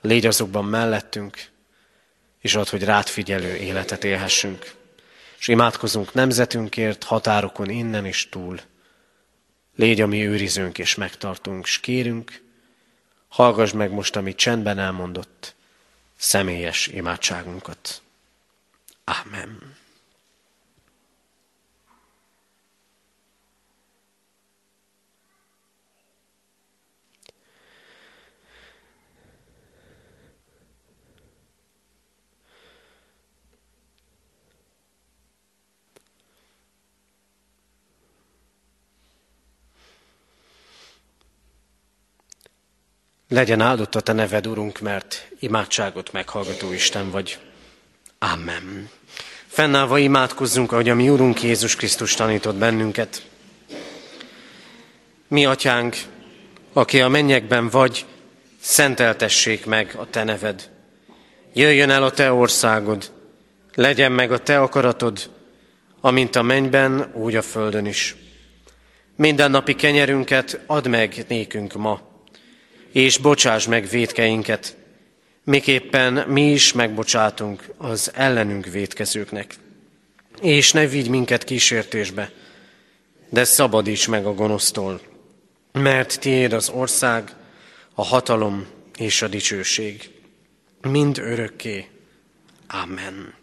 Légy 0.00 0.26
azokban 0.26 0.64
mellettünk, 0.64 1.50
és 2.40 2.54
add, 2.54 2.70
hogy 2.70 2.84
rád 2.84 3.06
figyelő 3.06 3.56
életet 3.56 4.04
élhessünk. 4.04 4.74
És 5.38 5.48
imádkozunk 5.48 6.14
nemzetünkért, 6.14 7.04
határokon 7.04 7.70
innen 7.70 8.06
és 8.06 8.28
túl. 8.28 8.60
Légy 9.76 10.00
a 10.00 10.06
mi 10.06 10.26
őrizőnk 10.26 10.78
és 10.78 10.94
megtartunk, 10.94 11.66
s 11.66 11.80
kérünk, 11.80 12.42
hallgass 13.28 13.72
meg 13.72 13.90
most, 13.90 14.16
amit 14.16 14.36
csendben 14.36 14.78
elmondott, 14.78 15.54
személyes 16.22 16.86
imádságunkat. 16.86 18.02
Amen. 19.04 19.76
Legyen 43.32 43.60
áldott 43.60 43.94
a 43.94 44.00
te 44.00 44.12
neved, 44.12 44.46
Urunk, 44.46 44.80
mert 44.80 45.28
imádságot 45.38 46.12
meghallgató 46.12 46.72
Isten 46.72 47.10
vagy. 47.10 47.38
Amen. 48.18 48.88
Fennállva 49.46 49.98
imádkozzunk, 49.98 50.72
ahogy 50.72 50.88
a 50.88 50.94
mi 50.94 51.08
Urunk 51.08 51.42
Jézus 51.42 51.76
Krisztus 51.76 52.14
tanított 52.14 52.54
bennünket. 52.54 53.22
Mi, 55.28 55.44
Atyánk, 55.44 55.96
aki 56.72 57.00
a 57.00 57.08
mennyekben 57.08 57.68
vagy, 57.68 58.04
szenteltessék 58.60 59.66
meg 59.66 59.94
a 59.96 60.10
Te 60.10 60.24
neved. 60.24 60.70
Jöjjön 61.52 61.90
el 61.90 62.02
a 62.02 62.10
Te 62.10 62.32
országod, 62.32 63.10
legyen 63.74 64.12
meg 64.12 64.32
a 64.32 64.38
Te 64.38 64.60
akaratod, 64.60 65.30
amint 66.00 66.36
a 66.36 66.42
mennyben, 66.42 67.10
úgy 67.14 67.36
a 67.36 67.42
földön 67.42 67.86
is. 67.86 68.16
Minden 69.16 69.50
napi 69.50 69.74
kenyerünket 69.74 70.60
add 70.66 70.88
meg 70.88 71.24
nékünk 71.28 71.72
ma, 71.72 72.10
és 72.92 73.18
bocsáss 73.18 73.66
meg 73.66 73.88
védkeinket, 73.88 74.76
miképpen 75.44 76.12
mi 76.12 76.52
is 76.52 76.72
megbocsátunk 76.72 77.64
az 77.76 78.10
ellenünk 78.14 78.66
védkezőknek. 78.66 79.54
És 80.40 80.72
ne 80.72 80.86
vigy 80.86 81.08
minket 81.08 81.44
kísértésbe, 81.44 82.30
de 83.28 83.44
szabadíts 83.44 84.08
meg 84.08 84.26
a 84.26 84.34
gonosztól, 84.34 85.00
mert 85.72 86.20
tiéd 86.20 86.52
az 86.52 86.68
ország, 86.68 87.34
a 87.94 88.04
hatalom 88.04 88.66
és 88.96 89.22
a 89.22 89.28
dicsőség, 89.28 90.10
mind 90.80 91.18
örökké. 91.18 91.88
Amen. 92.66 93.34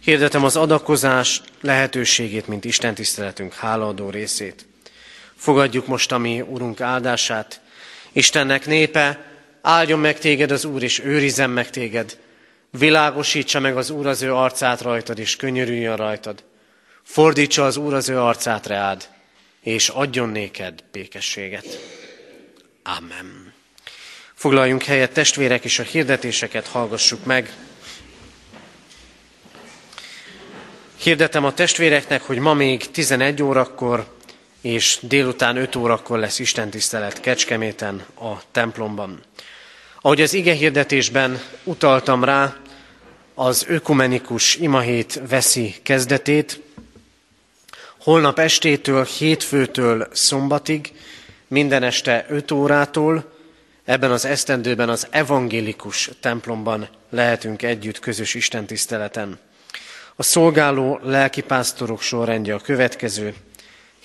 Hirdetem 0.00 0.44
az 0.44 0.56
adakozás 0.56 1.42
lehetőségét, 1.60 2.46
mint 2.46 2.64
Isten 2.64 2.94
tiszteletünk 2.94 3.54
hálaadó 3.54 4.10
részét. 4.10 4.66
Fogadjuk 5.36 5.86
most 5.86 6.12
a 6.12 6.18
mi 6.18 6.40
Urunk 6.40 6.80
áldását, 6.80 7.60
Istennek 8.14 8.66
népe, 8.66 9.24
áldjon 9.62 9.98
meg 9.98 10.18
téged 10.18 10.50
az 10.50 10.64
Úr, 10.64 10.82
és 10.82 10.98
őrizzen 10.98 11.50
meg 11.50 11.70
téged. 11.70 12.18
Világosítsa 12.70 13.60
meg 13.60 13.76
az 13.76 13.90
Úr 13.90 14.06
az 14.06 14.22
ő 14.22 14.34
arcát 14.34 14.80
rajtad, 14.80 15.18
és 15.18 15.36
könyörüljön 15.36 15.96
rajtad. 15.96 16.44
Fordítsa 17.02 17.64
az 17.64 17.76
Úr 17.76 17.94
az 17.94 18.08
ő 18.08 18.18
arcát 18.18 18.66
reád, 18.66 19.08
és 19.60 19.88
adjon 19.88 20.28
néked 20.28 20.84
békességet. 20.92 21.78
Amen. 22.82 23.52
Foglaljunk 24.34 24.82
helyet, 24.82 25.12
testvérek, 25.12 25.64
és 25.64 25.78
a 25.78 25.82
hirdetéseket 25.82 26.66
hallgassuk 26.66 27.24
meg. 27.24 27.52
Hirdetem 30.96 31.44
a 31.44 31.54
testvéreknek, 31.54 32.22
hogy 32.22 32.38
ma 32.38 32.54
még 32.54 32.90
11 32.90 33.42
órakor 33.42 34.13
és 34.64 34.98
délután 35.00 35.56
5 35.56 35.76
órakor 35.76 36.18
lesz 36.18 36.38
istentisztelet 36.38 37.20
Kecskeméten 37.20 38.04
a 38.20 38.32
templomban. 38.52 39.20
Ahogy 40.00 40.20
az 40.20 40.34
ige 40.34 40.52
hirdetésben 40.52 41.42
utaltam 41.64 42.24
rá, 42.24 42.56
az 43.34 43.64
ökumenikus 43.68 44.56
imahét 44.56 45.20
veszi 45.28 45.74
kezdetét. 45.82 46.60
Holnap 47.98 48.38
estétől, 48.38 49.04
hétfőtől 49.04 50.08
szombatig, 50.12 50.92
minden 51.48 51.82
este 51.82 52.26
5 52.28 52.50
órától, 52.50 53.32
ebben 53.84 54.10
az 54.10 54.24
esztendőben 54.24 54.88
az 54.88 55.06
evangélikus 55.10 56.10
templomban 56.20 56.88
lehetünk 57.10 57.62
együtt 57.62 57.98
közös 57.98 58.34
istentiszteleten. 58.34 59.38
A 60.16 60.22
szolgáló 60.22 61.00
lelkipásztorok 61.02 62.00
sorrendje 62.00 62.54
a 62.54 62.58
következő. 62.58 63.34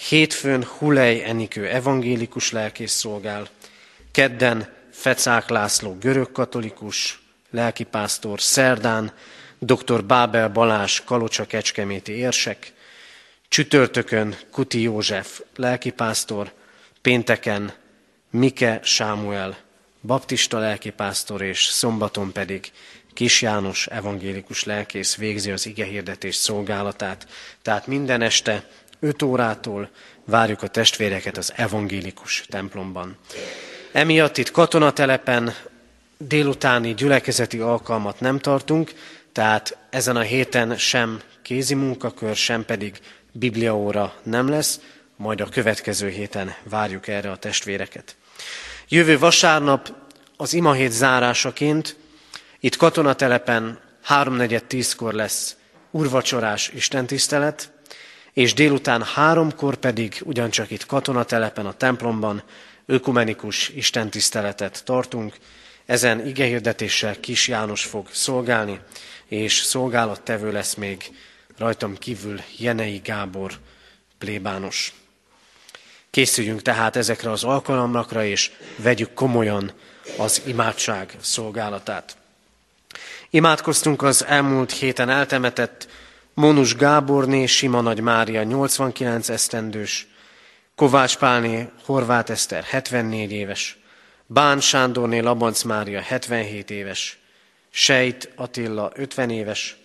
Hétfőn 0.08 0.64
Hulej 0.64 1.24
Enikő 1.24 1.68
evangélikus 1.68 2.52
lelkész 2.52 2.92
szolgál, 2.92 3.48
kedden 4.12 4.74
Fecák 4.92 5.50
László 5.50 5.98
görögkatolikus 6.00 7.22
lelkipásztor, 7.50 8.42
szerdán 8.42 9.14
dr. 9.58 10.04
Bábel 10.04 10.50
Balás 10.50 11.04
Kalocsa 11.04 11.46
Kecskeméti 11.46 12.12
érsek, 12.12 12.74
csütörtökön 13.48 14.36
Kuti 14.52 14.82
József 14.82 15.42
lelkipásztor, 15.56 16.52
pénteken 17.02 17.74
Mike 18.30 18.80
Sámuel 18.84 19.58
baptista 20.02 20.60
lelkipásztor, 20.60 21.42
és 21.42 21.64
szombaton 21.64 22.32
pedig 22.32 22.72
Kis 23.14 23.42
János 23.42 23.88
evangélikus 23.88 24.64
lelkész 24.64 25.16
végzi 25.16 25.52
az 25.52 25.66
igehirdetés 25.66 26.36
szolgálatát. 26.36 27.28
Tehát 27.62 27.88
minden 27.88 28.22
este 28.22 28.64
5 29.00 29.22
órától 29.22 29.90
várjuk 30.26 30.62
a 30.62 30.68
testvéreket 30.68 31.38
az 31.38 31.54
evangélikus 31.56 32.44
templomban. 32.50 33.18
Emiatt 33.92 34.38
itt 34.38 34.52
katonatelepen 34.52 35.54
délutáni 36.18 36.94
gyülekezeti 36.94 37.60
alkalmat 37.60 38.20
nem 38.20 38.40
tartunk, 38.40 38.92
tehát 39.32 39.78
ezen 39.90 40.16
a 40.16 40.22
héten 40.22 40.78
sem 40.78 41.22
kézi 41.42 41.76
munkakör, 41.76 42.36
sem 42.36 42.66
pedig 42.66 43.00
bibliaóra 43.32 44.14
nem 44.24 44.48
lesz, 44.48 44.80
majd 45.16 45.42
a 45.42 45.50
következő 45.50 46.10
héten 46.10 46.56
várjuk 46.64 47.08
erre 47.08 47.32
a 47.32 47.38
testvéreket. 47.38 48.16
Jövő 48.88 49.20
vasárnap 49.20 49.94
az 50.38 50.54
imahét 50.54 50.92
zárásaként 50.92 51.96
itt 52.60 52.76
katonatelepen 52.76 53.80
háromnegyed 54.04 54.64
tízkor 54.64 55.14
lesz 55.14 55.56
urvacsorás 55.92 56.70
istentisztelet, 56.74 57.72
és 58.34 58.54
délután 58.54 59.04
háromkor 59.04 59.76
pedig 59.76 60.22
ugyancsak 60.24 60.72
itt 60.72 60.86
katonatelepen 60.86 61.66
a 61.66 61.74
templomban 61.74 62.44
ökumenikus 62.86 63.70
istentiszteletet 63.70 64.82
tartunk. 64.86 65.36
Ezen 65.86 66.28
igehirdetéssel 66.28 67.20
Kis 67.20 67.48
János 67.48 67.84
fog 67.84 68.08
szolgálni, 68.12 68.80
és 69.28 69.54
szolgálattevő 69.54 70.52
lesz 70.52 70.74
még 70.74 71.12
rajtam 71.58 71.98
kívül 71.98 72.42
Jenei 72.58 73.02
Gábor 73.04 73.52
plébános. 74.18 74.94
Készüljünk 76.10 76.62
tehát 76.62 76.96
ezekre 76.96 77.32
az 77.32 77.44
alkalmakra, 77.44 78.26
és 78.26 78.52
vegyük 78.76 79.14
komolyan 79.14 79.72
az 80.18 80.42
imádság 80.46 81.16
szolgálatát. 81.22 82.18
Imádkoztunk 83.30 84.02
az 84.02 84.26
elmúlt 84.26 84.72
héten 84.72 85.10
eltemetett 85.10 85.88
Monus 86.34 86.76
Gáborné, 86.76 87.46
Sima 87.46 87.82
Nagy 87.82 88.02
Mária 88.02 88.44
89 88.44 89.30
esztendős, 89.30 90.08
Kovács 90.76 91.18
Pálné, 91.18 91.70
Horváth 91.86 92.32
Eszter 92.32 92.64
74 92.64 93.32
éves, 93.32 93.78
Bán 94.26 94.60
Sándorné, 94.60 95.20
Labanc 95.20 95.64
Mária 95.64 96.02
77 96.02 96.70
éves, 96.70 97.20
Sejt 97.70 98.32
Attila 98.36 98.92
50 98.96 99.30
éves, 99.30 99.78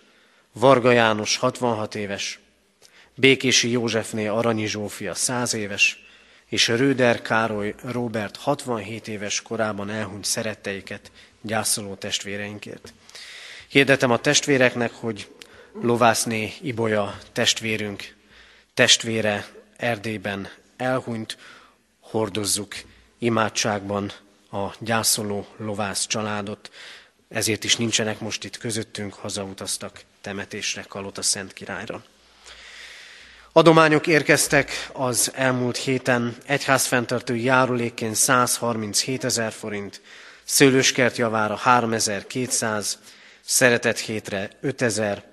Varga 0.53 0.91
János 0.91 1.37
66 1.37 1.95
éves, 1.95 2.39
Békési 3.15 3.71
Józsefné 3.71 4.27
Aranyi 4.27 4.67
Zsófia 4.67 5.15
100 5.15 5.55
éves, 5.55 6.05
és 6.49 6.69
Röder 6.69 7.23
Károly 7.23 7.75
Robert 7.83 8.37
67 8.37 9.09
éves 9.09 9.43
korában 9.43 9.91
elhunyt 9.91 10.25
szeretteiket 10.25 11.11
gyászoló 11.41 11.95
testvéreinkért. 11.95 12.93
Hirdetem 13.69 14.11
a 14.11 14.19
testvéreknek, 14.19 14.93
hogy 14.93 15.29
Lovászné 15.81 16.55
Ibolya 16.61 17.19
testvérünk, 17.33 18.15
testvére 18.75 19.47
Erdélyben 19.77 20.49
elhunyt, 20.77 21.39
hordozzuk 22.01 22.75
imádságban 23.19 24.13
a 24.51 24.75
gyászoló 24.79 25.47
lovász 25.57 26.07
családot, 26.07 26.71
ezért 27.29 27.65
is 27.65 27.77
nincsenek 27.77 28.21
most 28.21 28.45
itt 28.45 28.59
közöttünk, 28.59 29.15
hazautaztak 29.15 30.01
temetésre 30.21 30.83
Kalota 30.89 31.23
Szent 31.23 31.53
Királyra. 31.53 32.05
Adományok 33.53 34.07
érkeztek 34.07 34.91
az 34.93 35.31
elmúlt 35.35 35.77
héten 35.77 36.37
egyházfenntartó 36.47 37.35
járulékén 37.35 38.15
137 38.15 39.25
ezer 39.25 39.53
forint, 39.53 40.01
szőlőskert 40.45 41.17
javára 41.17 41.57
3200, 41.57 42.99
szeretett 43.45 43.99
hétre 43.99 44.51
5000, 44.61 45.33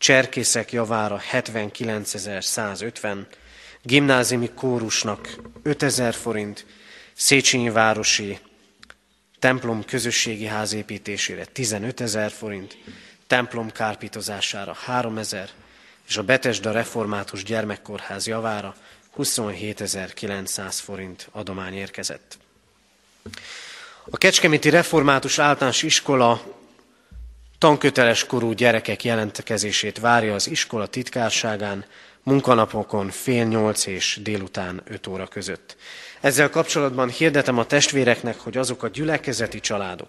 cserkészek 0.00 0.72
javára 0.72 1.20
79.150, 1.32 3.16
gimnáziumi 3.82 4.50
kórusnak 4.54 5.36
5000 5.62 6.14
forint, 6.14 6.66
Széchenyi 7.14 7.70
városi 7.70 8.38
templom 9.38 9.84
közösségi 9.84 10.44
ház 10.44 10.72
építésére 10.72 11.44
15 11.44 12.00
ezer 12.00 12.30
forint, 12.30 12.78
templom 13.26 13.70
kárpítozására 13.70 14.72
3 14.72 15.18
ezer, 15.18 15.48
és 16.08 16.16
a 16.16 16.22
Betesda 16.22 16.70
Református 16.70 17.44
Gyermekkórház 17.44 18.26
javára 18.26 18.76
27.900 19.18 20.78
forint 20.82 21.28
adomány 21.32 21.74
érkezett. 21.74 22.38
A 24.10 24.16
Kecskeméti 24.16 24.70
Református 24.70 25.38
Általános 25.38 25.82
Iskola 25.82 26.59
tanköteles 27.60 28.26
korú 28.26 28.52
gyerekek 28.52 29.04
jelentkezését 29.04 29.98
várja 29.98 30.34
az 30.34 30.48
iskola 30.48 30.86
titkárságán 30.86 31.84
munkanapokon 32.22 33.10
fél 33.10 33.44
nyolc 33.44 33.86
és 33.86 34.18
délután 34.22 34.82
öt 34.84 35.06
óra 35.06 35.26
között. 35.26 35.76
Ezzel 36.20 36.50
kapcsolatban 36.50 37.08
hirdetem 37.08 37.58
a 37.58 37.66
testvéreknek, 37.66 38.38
hogy 38.38 38.56
azok 38.56 38.82
a 38.82 38.88
gyülekezeti 38.88 39.60
családok, 39.60 40.08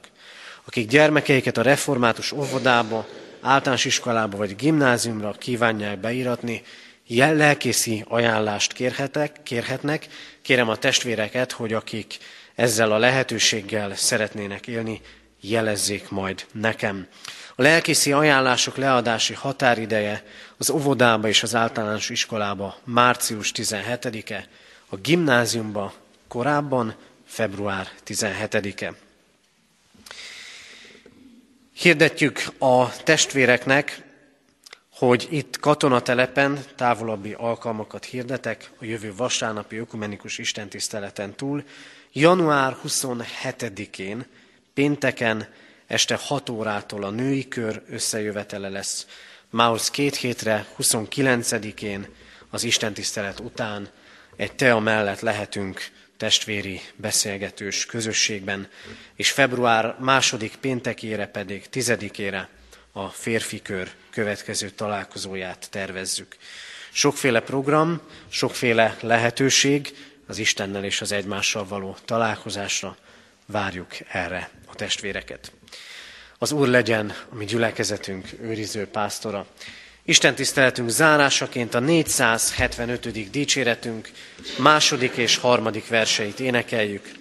akik 0.65 0.87
gyermekeiket 0.87 1.57
a 1.57 1.61
református 1.61 2.31
óvodába, 2.31 3.07
általános 3.41 3.85
iskolába 3.85 4.37
vagy 4.37 4.55
gimnáziumra 4.55 5.31
kívánják 5.31 5.99
beíratni, 5.99 6.61
lelkészi 7.07 8.05
ajánlást 8.07 8.73
kérhetek, 8.73 9.43
kérhetnek. 9.43 10.07
Kérem 10.41 10.69
a 10.69 10.75
testvéreket, 10.75 11.51
hogy 11.51 11.73
akik 11.73 12.17
ezzel 12.55 12.91
a 12.91 12.97
lehetőséggel 12.97 13.95
szeretnének 13.95 14.67
élni, 14.67 15.01
jelezzék 15.41 16.09
majd 16.09 16.45
nekem. 16.51 17.07
A 17.55 17.61
lelkészi 17.61 18.11
ajánlások 18.11 18.77
leadási 18.77 19.33
határideje 19.33 20.23
az 20.57 20.69
óvodába 20.69 21.27
és 21.27 21.43
az 21.43 21.55
általános 21.55 22.09
iskolába 22.09 22.77
március 22.83 23.51
17-e, 23.55 24.47
a 24.89 24.95
gimnáziumba 24.95 25.93
korábban 26.27 26.95
február 27.25 27.87
17-e. 28.07 28.93
Hirdetjük 31.73 32.43
a 32.57 32.93
testvéreknek, 33.03 34.01
hogy 34.93 35.27
itt 35.29 35.59
katonatelepen 35.59 36.59
távolabbi 36.75 37.33
alkalmakat 37.33 38.05
hirdetek 38.05 38.71
a 38.79 38.85
jövő 38.85 39.13
vasárnapi 39.15 39.77
ökumenikus 39.77 40.37
istentiszteleten 40.37 41.35
túl. 41.35 41.63
Január 42.13 42.77
27-én, 42.87 44.25
pénteken 44.73 45.47
este 45.91 46.15
6 46.15 46.49
órától 46.49 47.03
a 47.03 47.09
női 47.09 47.47
kör 47.47 47.81
összejövetele 47.89 48.69
lesz. 48.69 49.05
Mához 49.49 49.89
két 49.89 50.15
hétre, 50.15 50.65
29-én 50.79 52.07
az 52.49 52.63
istentisztelet 52.63 53.39
után 53.39 53.89
egy 54.35 54.53
tea 54.53 54.79
mellett 54.79 55.19
lehetünk 55.19 55.89
testvéri 56.17 56.81
beszélgetős 56.95 57.85
közösségben, 57.85 58.67
és 59.15 59.31
február 59.31 59.95
második 59.99 60.55
péntekére 60.55 61.27
pedig 61.27 61.69
tizedikére 61.69 62.49
a 62.91 63.07
férfi 63.07 63.61
kör 63.61 63.91
következő 64.09 64.69
találkozóját 64.69 65.67
tervezzük. 65.69 66.35
Sokféle 66.91 67.39
program, 67.39 68.01
sokféle 68.29 68.97
lehetőség 69.01 69.95
az 70.27 70.37
Istennel 70.37 70.83
és 70.83 71.01
az 71.01 71.11
egymással 71.11 71.65
való 71.65 71.97
találkozásra 72.05 72.97
várjuk 73.45 73.91
erre 74.07 74.49
a 74.65 74.75
testvéreket. 74.75 75.51
Az 76.43 76.51
Úr 76.51 76.67
legyen 76.67 77.13
a 77.29 77.35
mi 77.35 77.45
gyülekezetünk 77.45 78.27
őriző 78.41 78.87
pásztora. 78.87 79.45
Isten 80.03 80.35
tiszteletünk 80.35 80.89
zárásaként 80.89 81.73
a 81.73 81.79
475. 81.79 83.29
dicséretünk 83.31 84.11
második 84.57 85.15
és 85.15 85.37
harmadik 85.37 85.87
verseit 85.87 86.39
énekeljük. 86.39 87.11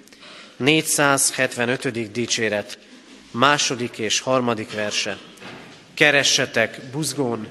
475. 0.57 2.11
dicséret 2.13 2.79
második 3.31 3.99
és 3.99 4.21
harmadik 4.21 4.73
verse. 4.73 5.19
Keressetek 5.95 6.81
buzgón, 6.93 7.47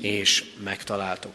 és 0.00 0.44
megtaláltok. 0.64 1.34